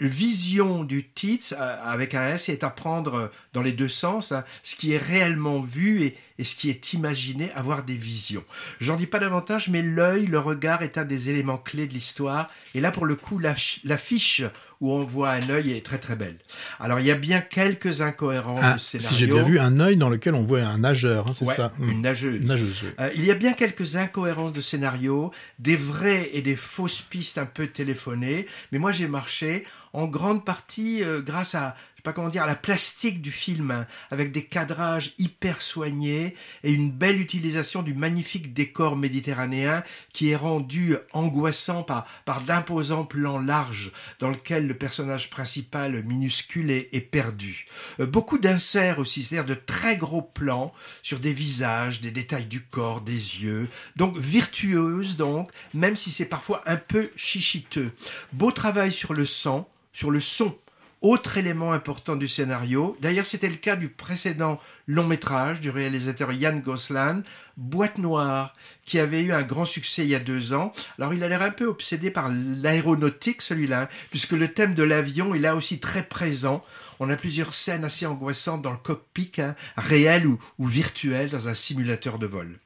[0.00, 4.44] Vision du titre, euh, avec un S, est à prendre dans les deux sens, hein,
[4.62, 8.44] ce qui est réellement vu et, et ce qui est imaginé, avoir des visions.
[8.80, 12.50] J'en dis pas davantage, mais l'œil, le regard est un des éléments clés de l'histoire.
[12.74, 13.38] Et là, pour le coup,
[13.84, 14.42] l'affiche
[14.82, 16.36] où on voit un œil est très très belle.
[16.80, 19.08] Alors, il y a bien quelques incohérences Un- de scénario.
[19.08, 21.46] Ah, si j'ai bien vu, un œil dans lequel on voit un nageur, hein, c'est
[21.46, 22.44] Ouais, ça une nageuse.
[22.44, 22.90] Nageuse, oui.
[23.00, 27.38] Euh, il y a bien quelques incohérences de scénario, des vraies et des fausses pistes
[27.38, 29.64] un peu téléphonées, mais moi j'ai marché
[29.96, 33.32] en grande partie euh, grâce à, je sais pas comment dire, à la plastique du
[33.32, 39.82] film, hein, avec des cadrages hyper soignés et une belle utilisation du magnifique décor méditerranéen
[40.12, 46.70] qui est rendu angoissant par, par d'imposants plans larges dans lequel le personnage principal minuscule
[46.70, 47.66] est, est perdu.
[47.98, 50.72] Euh, beaucoup d'inserts aussi, c'est-à-dire de très gros plans
[51.02, 53.66] sur des visages, des détails du corps, des yeux.
[53.96, 57.92] Donc virtueuse donc, même si c'est parfois un peu chichiteux.
[58.34, 59.66] Beau travail sur le sang,
[59.96, 60.54] sur le son.
[61.00, 66.32] Autre élément important du scénario, d'ailleurs c'était le cas du précédent long métrage du réalisateur
[66.32, 67.22] Yann Goslan,
[67.56, 68.52] Boîte Noire,
[68.84, 70.72] qui avait eu un grand succès il y a deux ans.
[70.98, 74.82] Alors il a l'air un peu obsédé par l'aéronautique celui-là, hein, puisque le thème de
[74.82, 76.62] l'avion est là aussi très présent.
[77.00, 81.48] On a plusieurs scènes assez angoissantes dans le cockpit, hein, réel ou, ou virtuel, dans
[81.48, 82.58] un simulateur de vol.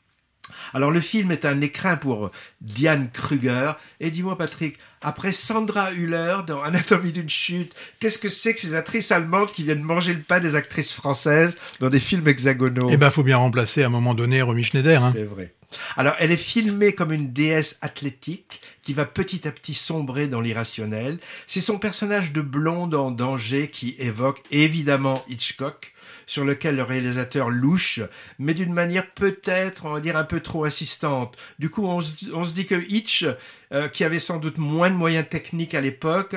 [0.74, 2.30] Alors le film est un écrin pour
[2.60, 3.72] Diane Kruger.
[4.00, 8.74] Et dis-moi Patrick, après Sandra Hüller dans Anatomie d'une chute, qu'est-ce que c'est que ces
[8.74, 12.88] actrices allemandes qui viennent manger le pain des actrices françaises dans des films hexagonaux?
[12.90, 15.02] Eh ben, faut bien remplacer à un moment donné Romy Schneider.
[15.02, 15.12] Hein.
[15.14, 15.54] C'est vrai.
[15.96, 20.40] Alors, elle est filmée comme une déesse athlétique qui va petit à petit sombrer dans
[20.40, 21.18] l'irrationnel.
[21.46, 25.94] C'est son personnage de blonde en danger qui évoque évidemment Hitchcock,
[26.30, 27.98] sur lequel le réalisateur louche,
[28.38, 31.36] mais d'une manière peut-être, on va dire, un peu trop insistante.
[31.58, 33.26] Du coup, on se, dit que Hitch,
[33.72, 36.36] euh, qui avait sans doute moins de moyens techniques à l'époque,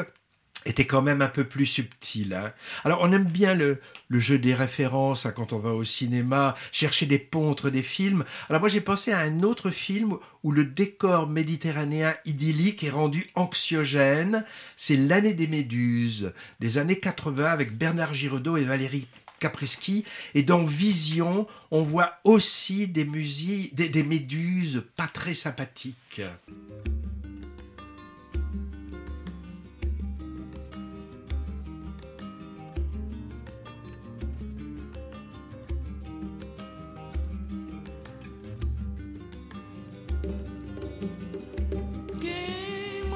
[0.65, 2.33] était quand même un peu plus subtil.
[2.33, 2.53] Hein.
[2.85, 6.55] Alors on aime bien le, le jeu des références hein, quand on va au cinéma,
[6.71, 8.23] chercher des ponts entre des films.
[8.49, 13.29] Alors moi j'ai pensé à un autre film où le décor méditerranéen idyllique est rendu
[13.35, 14.43] anxiogène.
[14.75, 16.31] C'est L'année des méduses
[16.61, 19.07] des années 80 avec Bernard Giraudot et Valérie
[19.43, 20.05] Caprisky.
[20.35, 26.21] Et dans Vision, on voit aussi des, musiques, des, des méduses pas très sympathiques.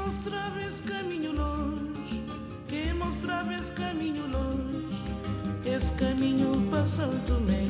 [0.07, 2.23] Mostrava esse caminho longe,
[2.69, 4.56] quem mostrava esse caminho longe,
[5.77, 6.53] esse caminho
[7.27, 7.67] Tomé.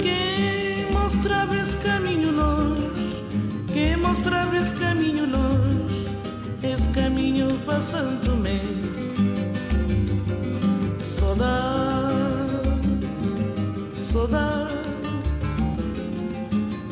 [0.00, 3.22] Quem mostrava esse caminho longe,
[3.72, 6.08] quem mostrava esse caminho longe,
[6.64, 7.48] esse caminho
[8.24, 8.60] Tomé.
[11.04, 12.16] Saudade,
[13.94, 14.78] saudade.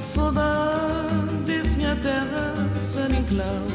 [0.00, 3.66] Saudade desse minha terra, San Inclau.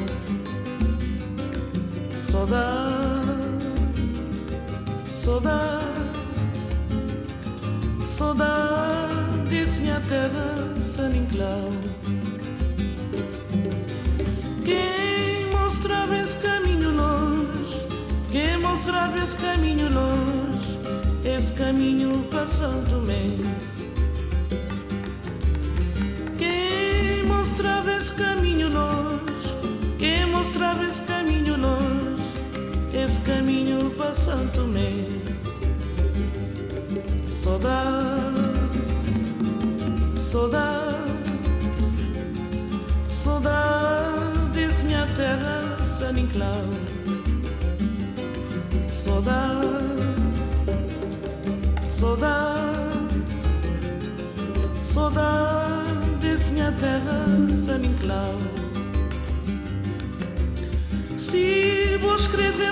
[2.17, 3.10] Saudade,
[5.21, 5.85] saudade,
[8.07, 11.71] saudade desse minha terra, San Inclau.
[14.65, 17.83] Quem mostrava esse caminho longe,
[18.31, 20.79] quem mostrava esse caminho longe,
[21.23, 22.23] esse caminho
[22.89, 23.37] Tomé.
[26.39, 29.10] Quem mostrava esse caminho longe,
[34.13, 35.21] Santo me
[37.41, 38.19] saudade,
[40.17, 40.95] saudade,
[43.09, 46.65] saudades minha terra sem inclau,
[48.91, 49.67] saudade,
[51.83, 53.21] saudade,
[54.83, 58.37] saudades minha terra sem inclau.
[61.17, 62.71] Se vou escrever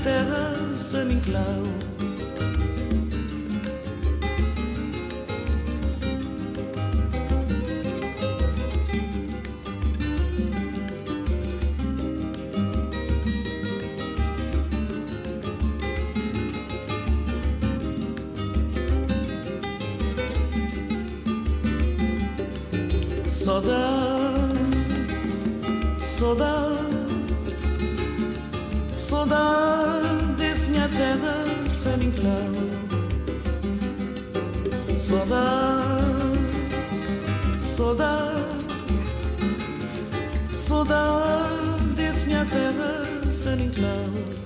[0.00, 1.91] terrasse, mijn klauw.
[35.12, 35.44] Soda,
[37.60, 38.32] soda,
[40.56, 41.02] soda,
[41.94, 44.41] desse minha terra sem então.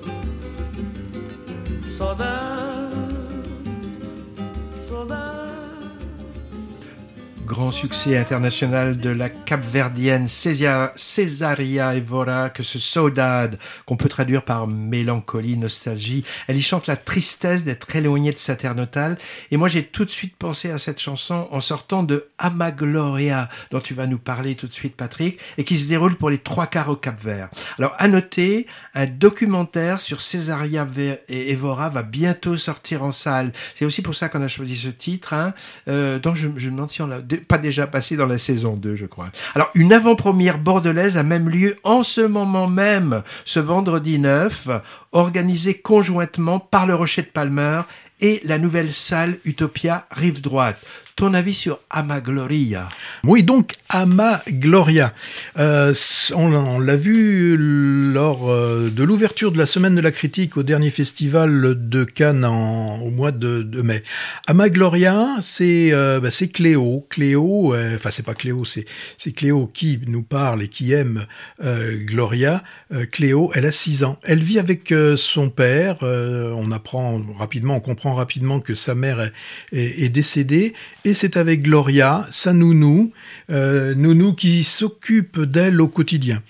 [7.66, 14.68] Grand succès international de la capverdienne Césaria Evora que ce Saudade, qu'on peut traduire par
[14.68, 16.22] mélancolie, nostalgie.
[16.46, 19.18] Elle y chante la tristesse d'être éloignée de sa terre natale.
[19.50, 23.48] Et moi, j'ai tout de suite pensé à cette chanson en sortant de Ama Gloria,
[23.72, 26.38] dont tu vas nous parler tout de suite, Patrick, et qui se déroule pour les
[26.38, 27.48] trois quarts au Cap Vert.
[27.80, 30.86] Alors, à noter, un documentaire sur Césaria
[31.28, 33.50] Evora va bientôt sortir en salle.
[33.74, 35.52] C'est aussi pour ça qu'on a choisi ce titre, hein,
[35.88, 37.20] euh, dont je, je me demande si on l'a
[37.58, 39.30] déjà passé dans la saison 2, je crois.
[39.54, 44.68] Alors, une avant-première bordelaise a même lieu en ce moment même, ce vendredi 9,
[45.12, 47.82] organisée conjointement par le Rocher de Palmer
[48.20, 50.78] et la nouvelle salle Utopia Rive Droite.
[51.16, 52.90] Ton avis sur Amagloria
[53.24, 55.14] Oui, donc Ama Gloria.
[55.58, 55.94] Euh,
[56.34, 60.90] on l'a- vu lors euh, de l'ouverture de la semaine de la critique au dernier
[60.90, 64.02] festival de Cannes au mois de, mai.
[64.46, 67.06] Ama Gloria, c'est euh, bah, Cléo.
[67.08, 68.84] Cléo, enfin c'est pas Cléo, c'est
[69.32, 71.24] Cléo qui nous parle et qui aime
[71.62, 72.62] Gloria.
[73.10, 74.18] Cléo, elle a 6 ans.
[74.22, 75.96] Elle vit avec son père.
[76.02, 79.30] on apprend rapidement, on comprend rapidement que sa mère
[79.72, 80.74] est décédée.
[81.06, 83.12] Et c'est avec Gloria, sa nounou,
[83.50, 86.42] euh, nounou qui s'occupe d'elle au quotidien.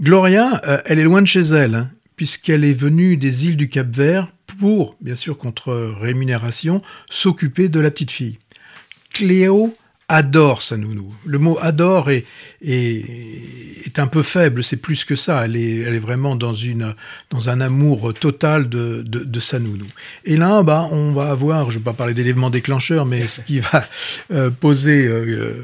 [0.00, 3.66] Gloria, euh, elle est loin de chez elle, hein, puisqu'elle est venue des îles du
[3.66, 4.28] Cap-Vert
[4.60, 8.38] pour, bien sûr contre rémunération, s'occuper de la petite fille.
[9.12, 9.74] Cléo
[10.08, 11.12] adore sa nounou.
[11.24, 12.24] Le mot adore est,
[12.62, 13.04] est,
[13.86, 15.44] est un peu faible, c'est plus que ça.
[15.44, 16.94] Elle est, elle est vraiment dans, une,
[17.30, 19.86] dans un amour total de, de, de sa nounou.
[20.24, 23.40] Et là, bah, on va avoir, je ne vais pas parler d'éléments déclencheurs, mais ce
[23.40, 23.84] qui va
[24.32, 25.54] euh, poser, euh,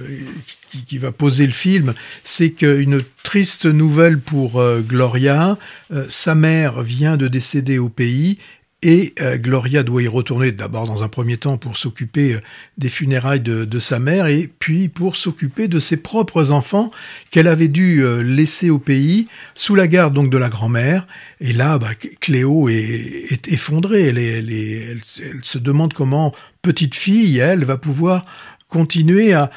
[0.71, 5.59] qui, qui, va poser le film, c'est qu'une triste nouvelle pour euh, Gloria,
[5.93, 8.39] euh, sa mère vient de décéder au pays
[8.83, 12.41] et euh, Gloria doit y retourner d'abord dans un premier temps pour s'occuper euh,
[12.79, 16.91] des funérailles de, sa mère et puis pour s'occuper de ses propres enfants
[17.31, 21.07] qu'elle avait dû euh, laisser au pays sous la garde donc de la grand-mère.
[21.41, 24.09] Et là, bah, Cléo est, est effondrée.
[24.09, 25.01] Elle,
[25.43, 28.25] se demande comment petite fille, elle, va pouvoir
[28.69, 29.51] continuer à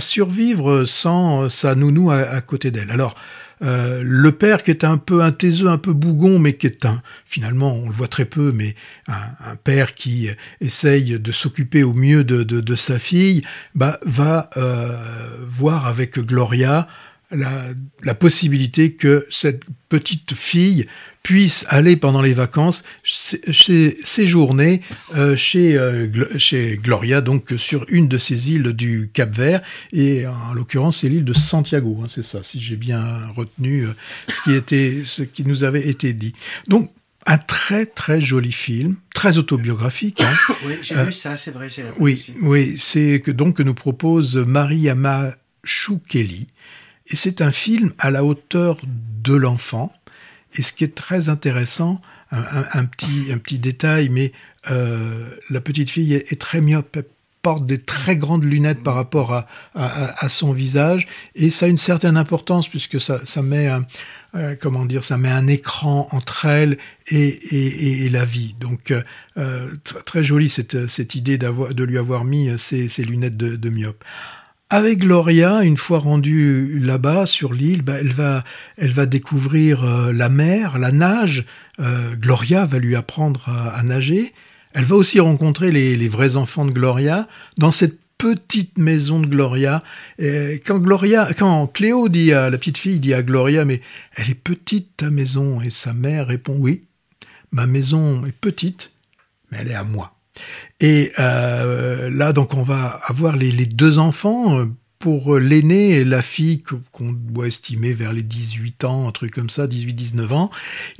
[0.00, 2.90] survivre sans sa nounou à, à côté d'elle.
[2.90, 3.14] Alors,
[3.62, 6.84] euh, le père qui est un peu un taiseux, un peu bougon, mais qui est
[6.84, 8.74] un, finalement, on le voit très peu, mais
[9.08, 10.28] un, père qui
[10.60, 13.42] essaye de s'occuper au mieux de, sa fille,
[13.74, 14.96] bah, va euh,
[15.46, 16.86] voir avec Gloria
[17.30, 17.50] la,
[18.02, 20.86] la, possibilité que cette petite fille
[21.26, 24.80] puisse aller pendant les vacances chez, séjourner
[25.16, 26.08] euh, chez, euh,
[26.38, 29.60] chez Gloria, donc sur une de ces îles du Cap Vert,
[29.92, 33.96] et en l'occurrence c'est l'île de Santiago, hein, c'est ça, si j'ai bien retenu euh,
[34.28, 36.32] ce qui était, ce qui nous avait été dit.
[36.68, 36.92] Donc
[37.26, 40.20] un très très joli film, très autobiographique.
[40.20, 40.54] Hein.
[40.66, 41.68] oui, j'ai vu ça, c'est vrai.
[41.98, 45.32] Oui, oui, c'est que donc que nous propose Mariama
[45.64, 46.46] Choukeli.
[47.08, 49.92] Et c'est un film à la hauteur de l'enfant.
[50.54, 52.00] Et ce qui est très intéressant,
[52.30, 54.32] un, petit, un petit détail, mais
[54.70, 56.98] euh, la petite fille est, très myope,
[57.42, 61.76] porte des très grandes lunettes par rapport à, à, son visage, et ça a une
[61.76, 63.86] certaine importance puisque ça, ça met un,
[64.34, 68.56] euh, comment dire, ça met un écran entre elle et, et, la vie.
[68.58, 68.92] Donc
[69.36, 74.04] euh, très, très jolie cette, cette idée de lui avoir mis ces, lunettes de myope.
[74.68, 78.42] Avec Gloria, une fois rendue là-bas sur l'île, bah, elle va,
[78.76, 81.44] elle va découvrir euh, la mer, la nage.
[81.78, 84.32] Euh, Gloria va lui apprendre à, à, nager.
[84.72, 89.26] Elle va aussi rencontrer les, les, vrais enfants de Gloria dans cette petite maison de
[89.26, 89.84] Gloria.
[90.18, 93.80] Et quand Gloria, quand Cléo dit à la petite fille dit à Gloria, mais
[94.16, 96.80] elle est petite ta maison, et sa mère répond oui,
[97.52, 98.92] ma maison est petite,
[99.50, 100.15] mais elle est à moi.
[100.80, 104.58] Et euh, là, donc, on va avoir les, les deux enfants.
[104.58, 104.66] Euh,
[104.98, 109.50] pour l'aîné et la fille qu'on doit estimer vers les 18 ans, un truc comme
[109.50, 110.50] ça, 18-19 ans,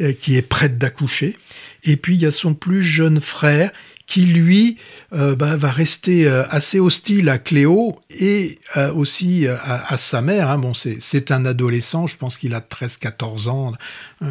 [0.01, 1.34] euh, qui est prête d'accoucher.
[1.82, 3.72] Et puis il y a son plus jeune frère
[4.07, 4.78] qui lui
[5.12, 10.50] euh, bah, va rester euh, assez hostile à Cléo et euh, aussi à, sa mère.
[10.50, 10.59] Hein.
[10.59, 13.72] Bon, c'est un adolescent, je pense qu'il a 13-14 ans
[14.20, 14.30] hein,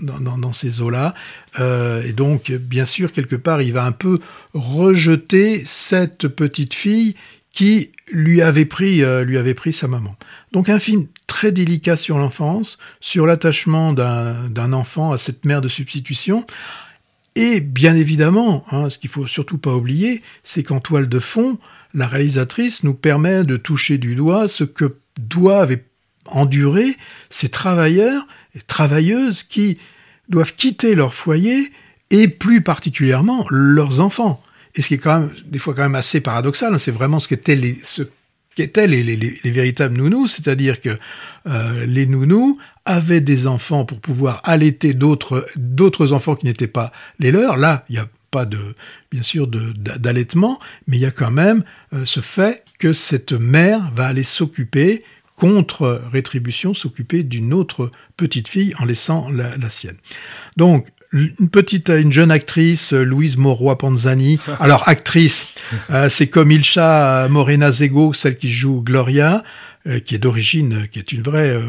[0.00, 1.14] dans, ces eaux-là.
[1.58, 4.18] Et donc, bien sûr, quelque part, il va un peu
[4.54, 7.14] rejeter cette petite fille
[7.52, 10.16] qui lui avait pris, lui avait pris sa maman.
[10.52, 15.68] Donc un film très délicat sur l'enfance, sur l'attachement d'un enfant à cette mère de
[15.68, 16.46] substitution,
[17.34, 21.58] et bien évidemment, hein, ce qu'il faut surtout pas oublier, c'est qu'en toile de fond,
[21.94, 25.76] la réalisatrice nous permet de toucher du doigt ce que doivent
[26.26, 26.96] endurer
[27.30, 29.78] ces travailleurs et travailleuses qui
[30.28, 31.72] doivent quitter leur foyer
[32.10, 34.42] et plus particulièrement leurs enfants.
[34.74, 37.18] Et ce qui est quand même des fois quand même assez paradoxal, hein, c'est vraiment
[37.18, 38.02] ce qu'étaient les, ce
[38.54, 40.96] qu'étaient les, les, les, véritables nounous, c'est-à-dire que
[41.46, 47.30] euh, les nounous avaient des enfants pour pouvoir allaiter d'autres enfants qui n'étaient pas les
[47.30, 47.56] leurs.
[47.56, 48.74] Là, il y a pas de
[49.10, 53.92] bien sûr d'allaitement, mais il y a quand même euh, ce fait que cette mère
[53.94, 55.04] va aller s'occuper
[55.36, 59.96] contre rétribution, s'occuper d'une autre petite fille en laissant la, la sienne.
[60.56, 64.38] Donc une petite, une jeune actrice, Louise Moroy Panzani.
[64.60, 65.54] Alors actrice,
[65.90, 69.42] euh, c'est comme Ilcha Morena Zego, celle qui joue Gloria,
[69.86, 71.60] euh, qui est d'origine, qui est une vraie euh,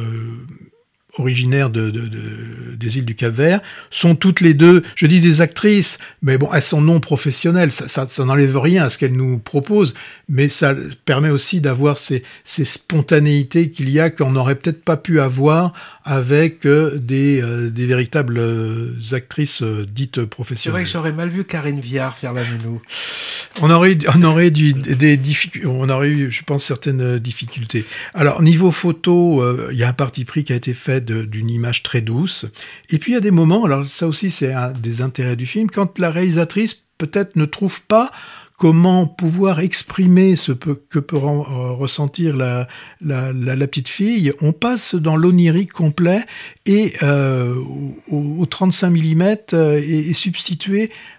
[1.18, 5.42] originaires de, de, de, des îles du Cap-Vert, sont toutes les deux, je dis des
[5.42, 9.16] actrices, mais bon, elles sont non professionnelles, ça, ça, ça n'enlève rien à ce qu'elles
[9.16, 9.94] nous proposent,
[10.30, 10.74] mais ça
[11.06, 15.74] permet aussi d'avoir ces, ces spontanéités qu'il y a qu'on n'aurait peut-être pas pu avoir
[16.06, 20.64] avec euh, des, euh, des véritables euh, actrices euh, dites professionnelles.
[20.64, 22.82] C'est vrai que j'aurais mal vu Karine Viard faire la nounou.
[23.62, 27.86] On aurait, on aurait du, des difficultés, on aurait eu, je pense, certaines difficultés.
[28.14, 31.84] Alors, niveau photo, il y a un parti pris qui a été fait d'une image
[31.84, 32.46] très douce.
[32.90, 35.46] Et puis il y a des moments, alors ça aussi c'est un des intérêts du
[35.46, 38.12] film, quand la réalisatrice peut-être ne trouve pas
[38.58, 42.68] comment pouvoir exprimer ce que peut ressentir la,
[43.68, 46.22] petite fille, on passe dans l'onirique complet
[46.66, 47.56] et euh,
[48.10, 49.22] au, 35 mm
[49.54, 49.82] euh,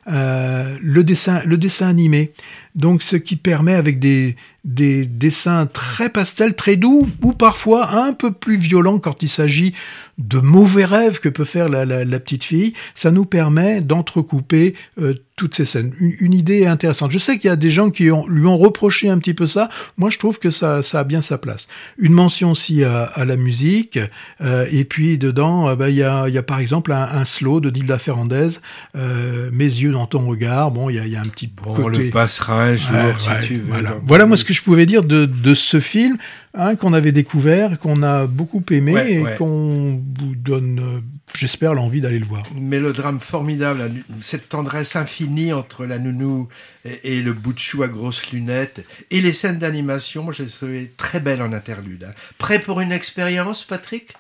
[0.06, 2.32] euh, le dessin le dessin animé.
[2.74, 8.12] Donc ce qui permet avec des, des dessins très pastels, très doux, ou parfois un
[8.12, 9.74] peu plus violents quand il s'agit
[10.18, 14.74] de mauvais rêves que peut faire la, la, la petite fille, ça nous permet d'entrecouper
[15.02, 15.92] euh, toutes ces scènes.
[15.98, 17.10] Une, une, idée intéressante.
[17.10, 19.46] Je sais qu'il y a des gens qui ont, lui ont reproché un petit peu
[19.46, 19.68] ça.
[19.98, 21.66] Moi, je trouve que ça, ça a bien sa place.
[21.98, 23.98] Une mention aussi à, à la musique.
[24.40, 27.24] Euh, et puis dedans, euh, bah, il, y a, y a par exemple un, un
[27.24, 28.60] slow de Dilda Ferrandez,
[28.96, 30.70] euh, Mes yeux dans ton regard.
[30.70, 32.04] Bon, il y a, y a un petit bon, côté...
[32.04, 33.64] Le passera un jour, Ouais, si ouais, tu veux.
[33.66, 33.96] voilà.
[34.06, 36.16] Voilà, moi ce que je pouvais dire de, de ce film,
[36.54, 39.34] hein, qu'on avait découvert, qu'on a beaucoup aimé Ouais, et ouais.
[39.36, 41.00] qu'on vous donne, euh,
[41.36, 42.44] j'espère, l'envie d'aller le voir.
[42.58, 43.90] mélodrame formidable,
[44.20, 46.48] cette tendresse infinie entre la nounou
[46.84, 50.44] et, et le bout de chou à grosses lunettes, et les scènes d'animation, moi, je
[50.66, 52.04] les très belles en interlude.
[52.08, 52.12] hein.
[52.38, 54.14] Prêt pour une expérience, Patrick?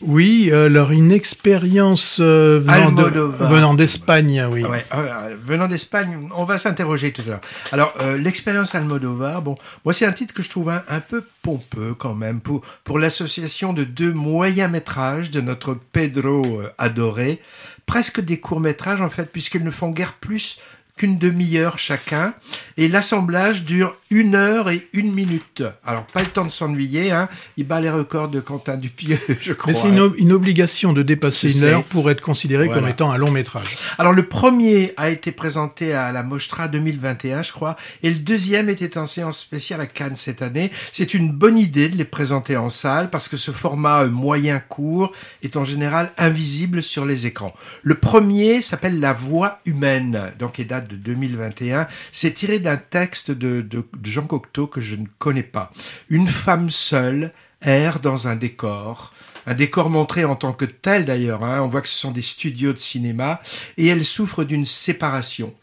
[0.00, 3.50] Oui, euh, alors une expérience euh, venant de- Almodovar.
[3.52, 4.62] venant d'Espagne, oui.
[4.64, 7.40] Ouais, euh, venant d'Espagne, on va s'interroger tout à l'heure.
[7.72, 11.24] Alors, euh, l'expérience Almodovar, bon, moi c'est un titre que je trouve un, un peu
[11.42, 17.40] pompeux quand même pour pour l'association de deux moyens métrages de notre Pedro euh, adoré,
[17.86, 20.58] presque des courts métrages en fait, puisqu'ils ne font guère plus
[20.98, 22.34] qu'une demi-heure chacun,
[22.76, 25.62] et l'assemblage dure une heure et une minute.
[25.84, 27.28] Alors, pas le temps de s'ennuyer, hein.
[27.56, 29.72] Il bat les records de Quentin Dupieux, je crois.
[29.72, 32.80] Mais c'est une, ob- une obligation de dépasser une heure pour être considéré Voilà.
[32.80, 33.76] comme étant un long métrage.
[33.98, 38.68] Alors le premier a été présenté à la Mostra 2021, je crois, et le deuxième
[38.68, 40.70] était en séance spéciale à Cannes cette année.
[40.92, 44.58] C'est une bonne idée de les présenter en salle parce que ce format euh, moyen
[44.58, 47.54] court est en général invisible sur les écrans.
[47.82, 51.86] Le premier s'appelle La voix humaine, donc il date de 2021.
[52.12, 55.70] C'est tiré d'un texte de, de, Jean Cocteau que je ne connais pas.
[56.08, 57.32] Une femme seule
[57.62, 59.12] erre dans un décor.
[59.46, 61.44] Un décor montré en tant que tel d'ailleurs.
[61.44, 61.62] Hein.
[61.62, 63.40] On voit que ce sont des studios de cinéma
[63.76, 65.54] et elle souffre d'une séparation.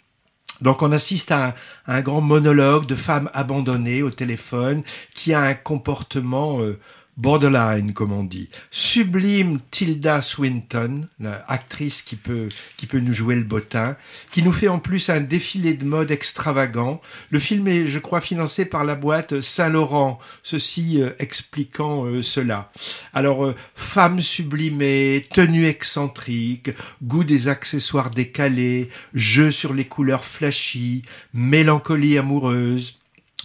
[0.62, 1.54] Donc on assiste à un,
[1.86, 6.80] à un grand monologue de femme abandonnée au téléphone qui a un comportement euh,
[7.18, 8.50] borderline, comme on dit.
[8.72, 13.96] Sublime Tilda Swinton, l'actrice qui peut, qui peut nous jouer le bottin,
[14.32, 17.02] qui nous fait en plus un défilé de mode extravagant.
[17.30, 22.72] Le film est, je crois, financé par la boîte Saint-Laurent, ceci euh, expliquant euh, cela.
[23.14, 26.72] Alors, euh, femme sublimée, tenue excentrique,
[27.04, 31.04] goût des accessoires décalés, jeu sur les couleurs flashy,
[31.34, 32.98] mélancolie amoureuse.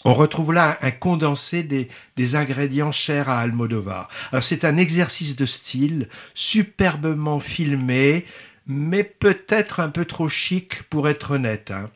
[0.04, 4.08] On retrouve là un condensé des, ingrédients chers à Almodovar.
[4.32, 8.24] Alors c'est un exercice de style, superbement filmé,
[8.66, 11.70] mais peut-être un peu trop chic pour être honnête.
[11.70, 11.90] hein.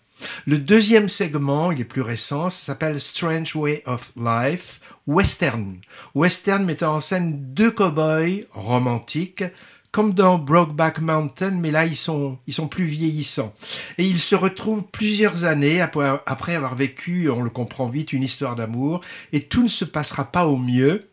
[0.46, 5.76] Le deuxième segment, il est plus récent, ça s'appelle Strange Way of Life, Western.
[6.14, 9.44] Western mettant en scène deux cow-boys romantiques,
[9.94, 13.54] comme dans Brokeback Mountain, mais là ils sont ils sont plus vieillissants
[13.96, 18.56] et ils se retrouvent plusieurs années après avoir vécu, on le comprend vite, une histoire
[18.56, 21.06] d'amour et tout ne se passera pas au mieux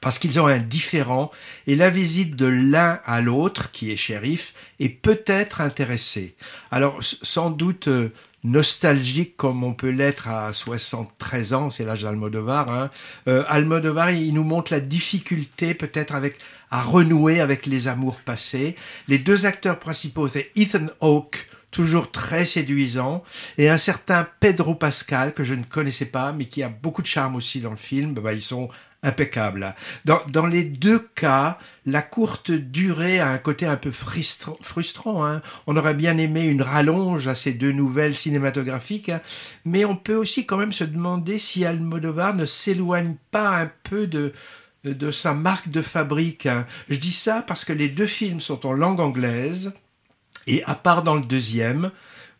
[0.00, 1.30] parce qu'ils ont un différent
[1.68, 6.34] et la visite de l'un à l'autre, qui est shérif, est peut-être intéressée.
[6.72, 8.08] Alors sans doute euh,
[8.42, 12.68] nostalgique comme on peut l'être à 73 ans, c'est l'âge d'Almodovar.
[12.70, 12.90] Hein.
[13.28, 16.38] Euh, Almodovar, il nous montre la difficulté peut-être avec
[16.70, 18.76] à renouer avec les amours passés.
[19.08, 23.22] Les deux acteurs principaux, c'est Ethan Hawke, toujours très séduisant,
[23.58, 27.06] et un certain Pedro Pascal que je ne connaissais pas, mais qui a beaucoup de
[27.06, 28.14] charme aussi dans le film.
[28.14, 28.68] Bah, ils sont
[29.04, 29.76] impeccables.
[30.04, 35.24] Dans, dans les deux cas, la courte durée a un côté un peu frustra- frustrant.
[35.24, 35.40] hein.
[35.68, 39.20] On aurait bien aimé une rallonge à ces deux nouvelles cinématographiques, hein.
[39.64, 44.08] mais on peut aussi quand même se demander si Almodovar ne s'éloigne pas un peu
[44.08, 44.32] de
[44.94, 46.46] de sa marque de fabrique.
[46.46, 46.66] hein.
[46.88, 49.72] Je dis ça parce que les deux films sont en langue anglaise,
[50.46, 51.90] et à part dans le deuxième,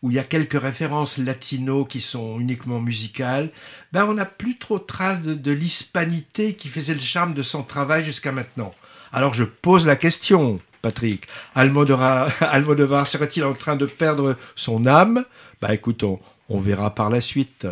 [0.01, 3.49] où il y a quelques références latino qui sont uniquement musicales,
[3.91, 7.63] ben on n'a plus trop trace de, de l'hispanité qui faisait le charme de son
[7.63, 8.71] travail jusqu'à maintenant.
[9.11, 11.27] Alors je pose la question, Patrick.
[11.55, 12.29] Almodovar,
[13.07, 15.25] serait-il en train de perdre son âme?
[15.61, 17.67] Bah écoutons, on verra par la suite.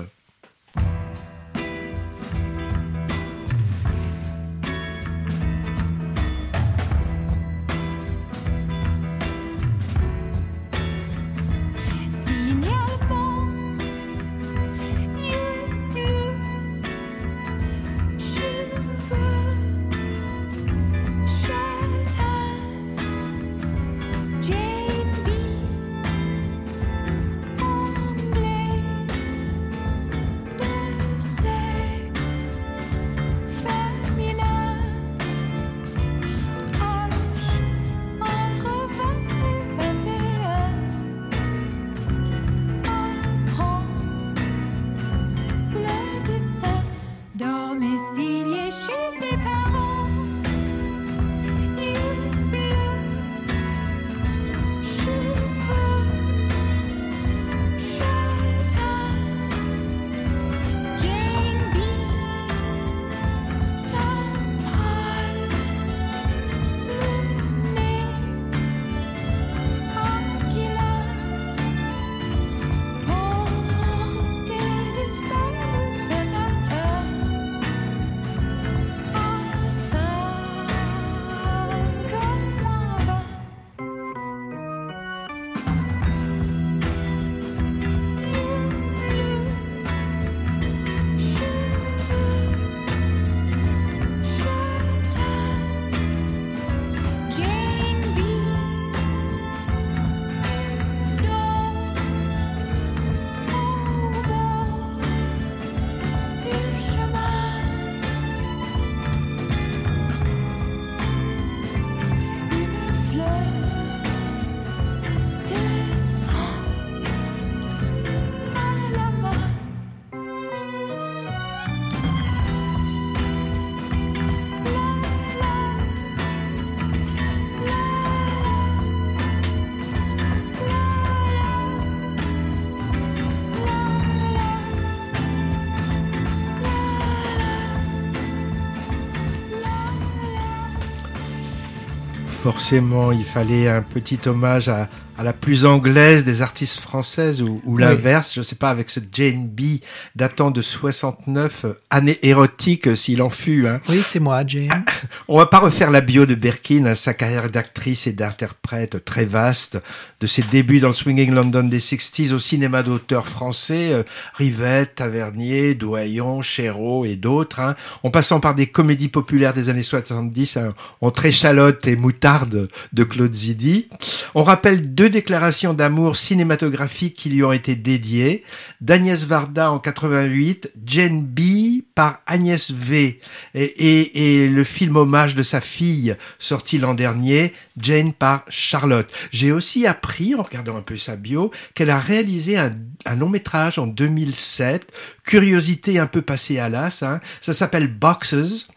[142.52, 144.88] Forcément, il fallait un petit hommage à,
[145.18, 149.14] à la plus anglaise des artistes françaises ou, ou l'inverse, je sais pas, avec cette
[149.16, 149.80] Jane B
[150.16, 153.68] datant de 69, euh, année érotique euh, s'il en fut.
[153.68, 153.82] Hein.
[153.90, 154.86] Oui, c'est moi, Jane.
[155.28, 159.26] On va pas refaire la bio de Berkin, hein, sa carrière d'actrice et d'interprète très
[159.26, 159.80] vaste,
[160.20, 164.04] de ses débuts dans le swinging London des 60s au cinéma d'auteurs français, euh,
[164.36, 169.84] Rivette, Tavernier, Doyon, Chéreau et d'autres, hein, en passant par des comédies populaires des années
[169.84, 173.88] 70, hein, entre échalote et moutarde de Claude Zidi.
[174.36, 178.44] On rappelle deux déclarations d'amour cinématographiques qui lui ont été dédiées,
[178.82, 183.20] d'Agnès Varda en 88, Jane B par Agnès V,
[183.54, 189.12] et, le film hommage de sa fille sorti l'an dernier, Jane par Charlotte.
[189.32, 193.30] J'ai aussi appris, en regardant un peu sa bio, qu'elle a réalisé un, un long
[193.30, 194.92] métrage en 2007,
[195.24, 197.20] curiosité un peu passée à l'as, hein.
[197.42, 198.68] ça s'appelle Boxes,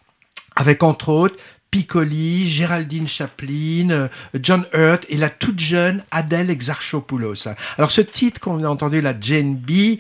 [0.57, 1.37] avec entre autres
[1.71, 7.49] Piccoli, Géraldine Chaplin, euh, John Hurt et la toute jeune Adèle Exarchopoulos.
[7.79, 9.99] Alors ce titre qu'on a entendu, la Jane B,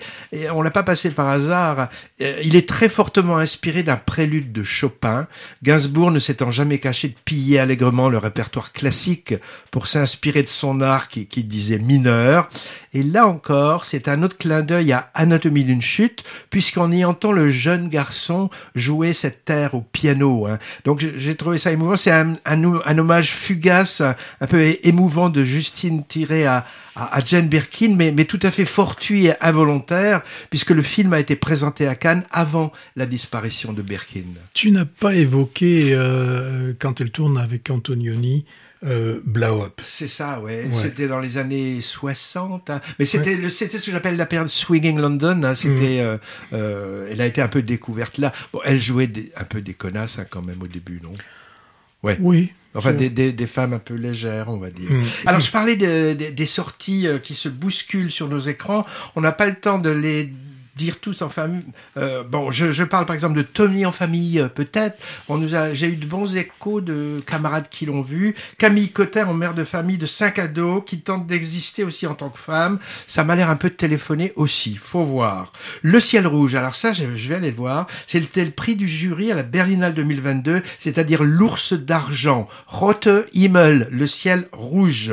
[0.52, 1.88] on l'a pas passé par hasard,
[2.20, 5.28] euh, il est très fortement inspiré d'un prélude de Chopin,
[5.62, 9.34] Gainsbourg ne s'étant jamais caché de piller allègrement le répertoire classique
[9.70, 12.48] pour s'inspirer de son art qui disait mineur.
[12.92, 17.30] Et là encore, c'est un autre clin d'œil à Anatomie d'une chute, puisqu'on y entend
[17.30, 20.46] le jeune garçon jouer cette air au piano.
[20.46, 20.58] hein.
[20.84, 21.96] Donc j'ai trouvé ça émouvant.
[21.96, 22.36] C'est un,
[22.98, 26.66] hommage fugace, un peu émouvant de Justine tiré à,
[26.96, 31.12] à, à Jane Birkin, mais, mais tout à fait fortuit et involontaire, puisque le film
[31.12, 34.24] a été présenté à Cannes avant la disparition de Birkin.
[34.52, 38.44] Tu n'as pas évoqué, euh, quand elle tourne avec Antonioni,
[38.84, 39.74] euh, Blow Up.
[39.82, 40.64] C'est ça, ouais.
[40.64, 40.72] Ouais.
[40.72, 42.70] C'était dans les années 60.
[42.70, 42.80] hein.
[42.98, 45.42] Mais c'était le c'était ce que j'appelle la période Swinging London.
[45.44, 45.54] hein.
[45.54, 46.16] C'était, euh,
[46.52, 48.32] euh, elle a été un peu découverte là.
[48.52, 51.10] Bon, elle jouait des- un peu des connasses hein, quand même au début, non?
[52.02, 52.50] Oui.
[52.74, 54.90] Enfin, des, des, des femmes un peu légères, on va dire.
[54.90, 55.04] Mm.
[55.26, 58.86] Alors, je parlais de- de- des sorties euh, qui se bousculent sur nos écrans.
[59.16, 60.32] On n'a pas le temps de les
[60.84, 61.64] dire tous en famille.
[61.96, 64.98] Euh, bon, je, je parle par exemple de Tommy en famille, euh, peut-être.
[65.28, 68.34] On nous a, j'ai eu de bons échos de camarades qui l'ont vu.
[68.58, 72.30] Camille Cotin en mère de famille de cinq ados qui tente d'exister aussi en tant
[72.30, 72.78] que femme.
[73.06, 74.78] Ça m'a l'air un peu de téléphoner aussi.
[74.80, 75.52] Faut voir.
[75.82, 76.54] Le ciel rouge.
[76.54, 77.86] Alors ça, je, vais aller le voir.
[78.06, 82.48] C'était le prix du jury à la Berlinale 2022, c'est-à-dire l'ours d'argent.
[82.66, 85.12] Rote Himmel, le ciel rouge.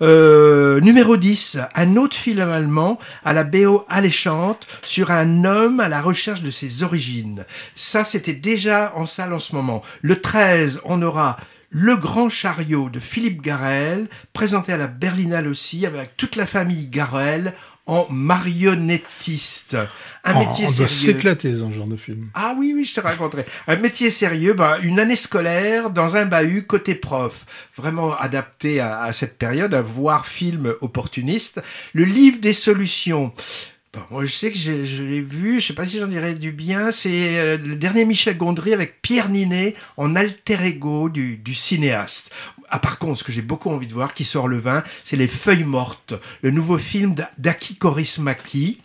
[0.00, 5.88] Euh, numéro 10, un autre film allemand à la BO alléchante sur un homme à
[5.88, 7.44] la recherche de ses origines.
[7.74, 9.82] Ça, c'était déjà en salle en ce moment.
[10.02, 11.36] Le 13, on aura
[11.70, 16.86] le Grand Chariot de Philippe Garel, présenté à la Berlinale aussi, avec toute la famille
[16.86, 17.52] Garel
[17.86, 19.76] en marionnettiste.
[20.24, 20.86] Un Oh, métier on sérieux.
[20.88, 22.20] s'éclater dans ce genre de film.
[22.34, 23.46] Ah oui, oui, je te raconterai.
[23.66, 27.46] Un métier sérieux, ben, une année scolaire dans un bahut côté prof.
[27.76, 31.62] Vraiment adapté à, à cette période, à voir film opportuniste.
[31.94, 33.32] Le livre des solutions.
[33.98, 36.34] Bon, moi, je sais que je, je l'ai vu, je sais pas si j'en dirais
[36.34, 41.36] du bien, c'est euh, le dernier Michel Gondry avec Pierre Ninet en alter ego du,
[41.36, 42.30] du cinéaste.
[42.70, 45.16] Ah, par contre, ce que j'ai beaucoup envie de voir, qui sort le 20, c'est
[45.16, 48.78] Les Feuilles Mortes, le nouveau film d'A- d'Aki Kaurismäki.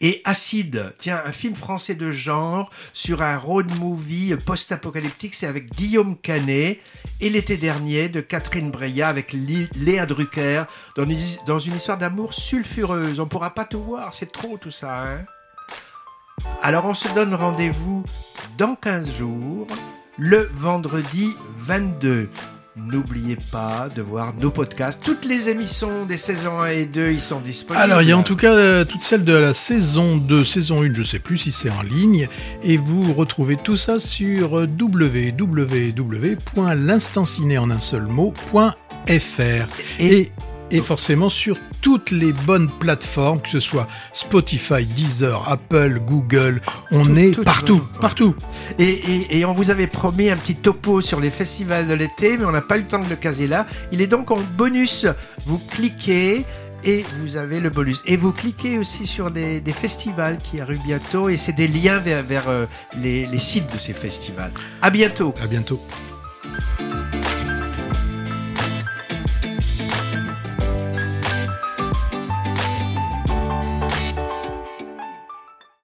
[0.00, 5.70] Et Acide, tiens, un film français de genre sur un road movie post-apocalyptique, c'est avec
[5.72, 6.80] Guillaume Canet
[7.20, 10.64] et l'été dernier de Catherine Breillat avec Lé- Léa Drucker
[10.96, 13.20] dans une, dans une histoire d'amour sulfureuse.
[13.20, 15.02] On pourra pas tout voir, c'est trop tout ça.
[15.04, 15.24] Hein
[16.62, 18.04] Alors on se donne rendez-vous
[18.58, 19.66] dans 15 jours,
[20.18, 22.28] le vendredi 22.
[22.76, 25.00] N'oubliez pas de voir nos podcasts.
[25.04, 27.84] Toutes les émissions des saisons 1 et 2, ils sont disponibles.
[27.84, 30.82] Alors, il y a en tout cas euh, toutes celles de la saison 2, saison
[30.82, 32.26] 1, je sais plus si c'est en ligne,
[32.64, 39.06] et vous retrouvez tout ça sur euh, www.l'instanciné en un seul mot.fr.
[39.08, 39.20] Et,
[40.00, 40.32] et
[40.80, 46.60] forcément sur toutes les bonnes plateformes, que ce soit Spotify, Deezer, Apple, Google,
[46.90, 48.34] on Tout- est tout- partout, partout.
[48.78, 52.36] Et, et- et on vous avait promis un petit topo sur les festivals de l'été,
[52.38, 53.66] mais on n'a pas eu le temps de le caser là.
[53.92, 55.06] Il est donc en bonus.
[55.46, 56.44] Vous cliquez
[56.86, 58.02] et vous avez le bonus.
[58.06, 61.98] Et vous cliquez aussi sur des, des festivals qui arrivent bientôt et c'est des liens
[61.98, 62.66] vers, vers euh,
[63.00, 64.52] les, les sites de ces festivals.
[64.82, 65.34] À bientôt.
[65.42, 65.80] À bientôt.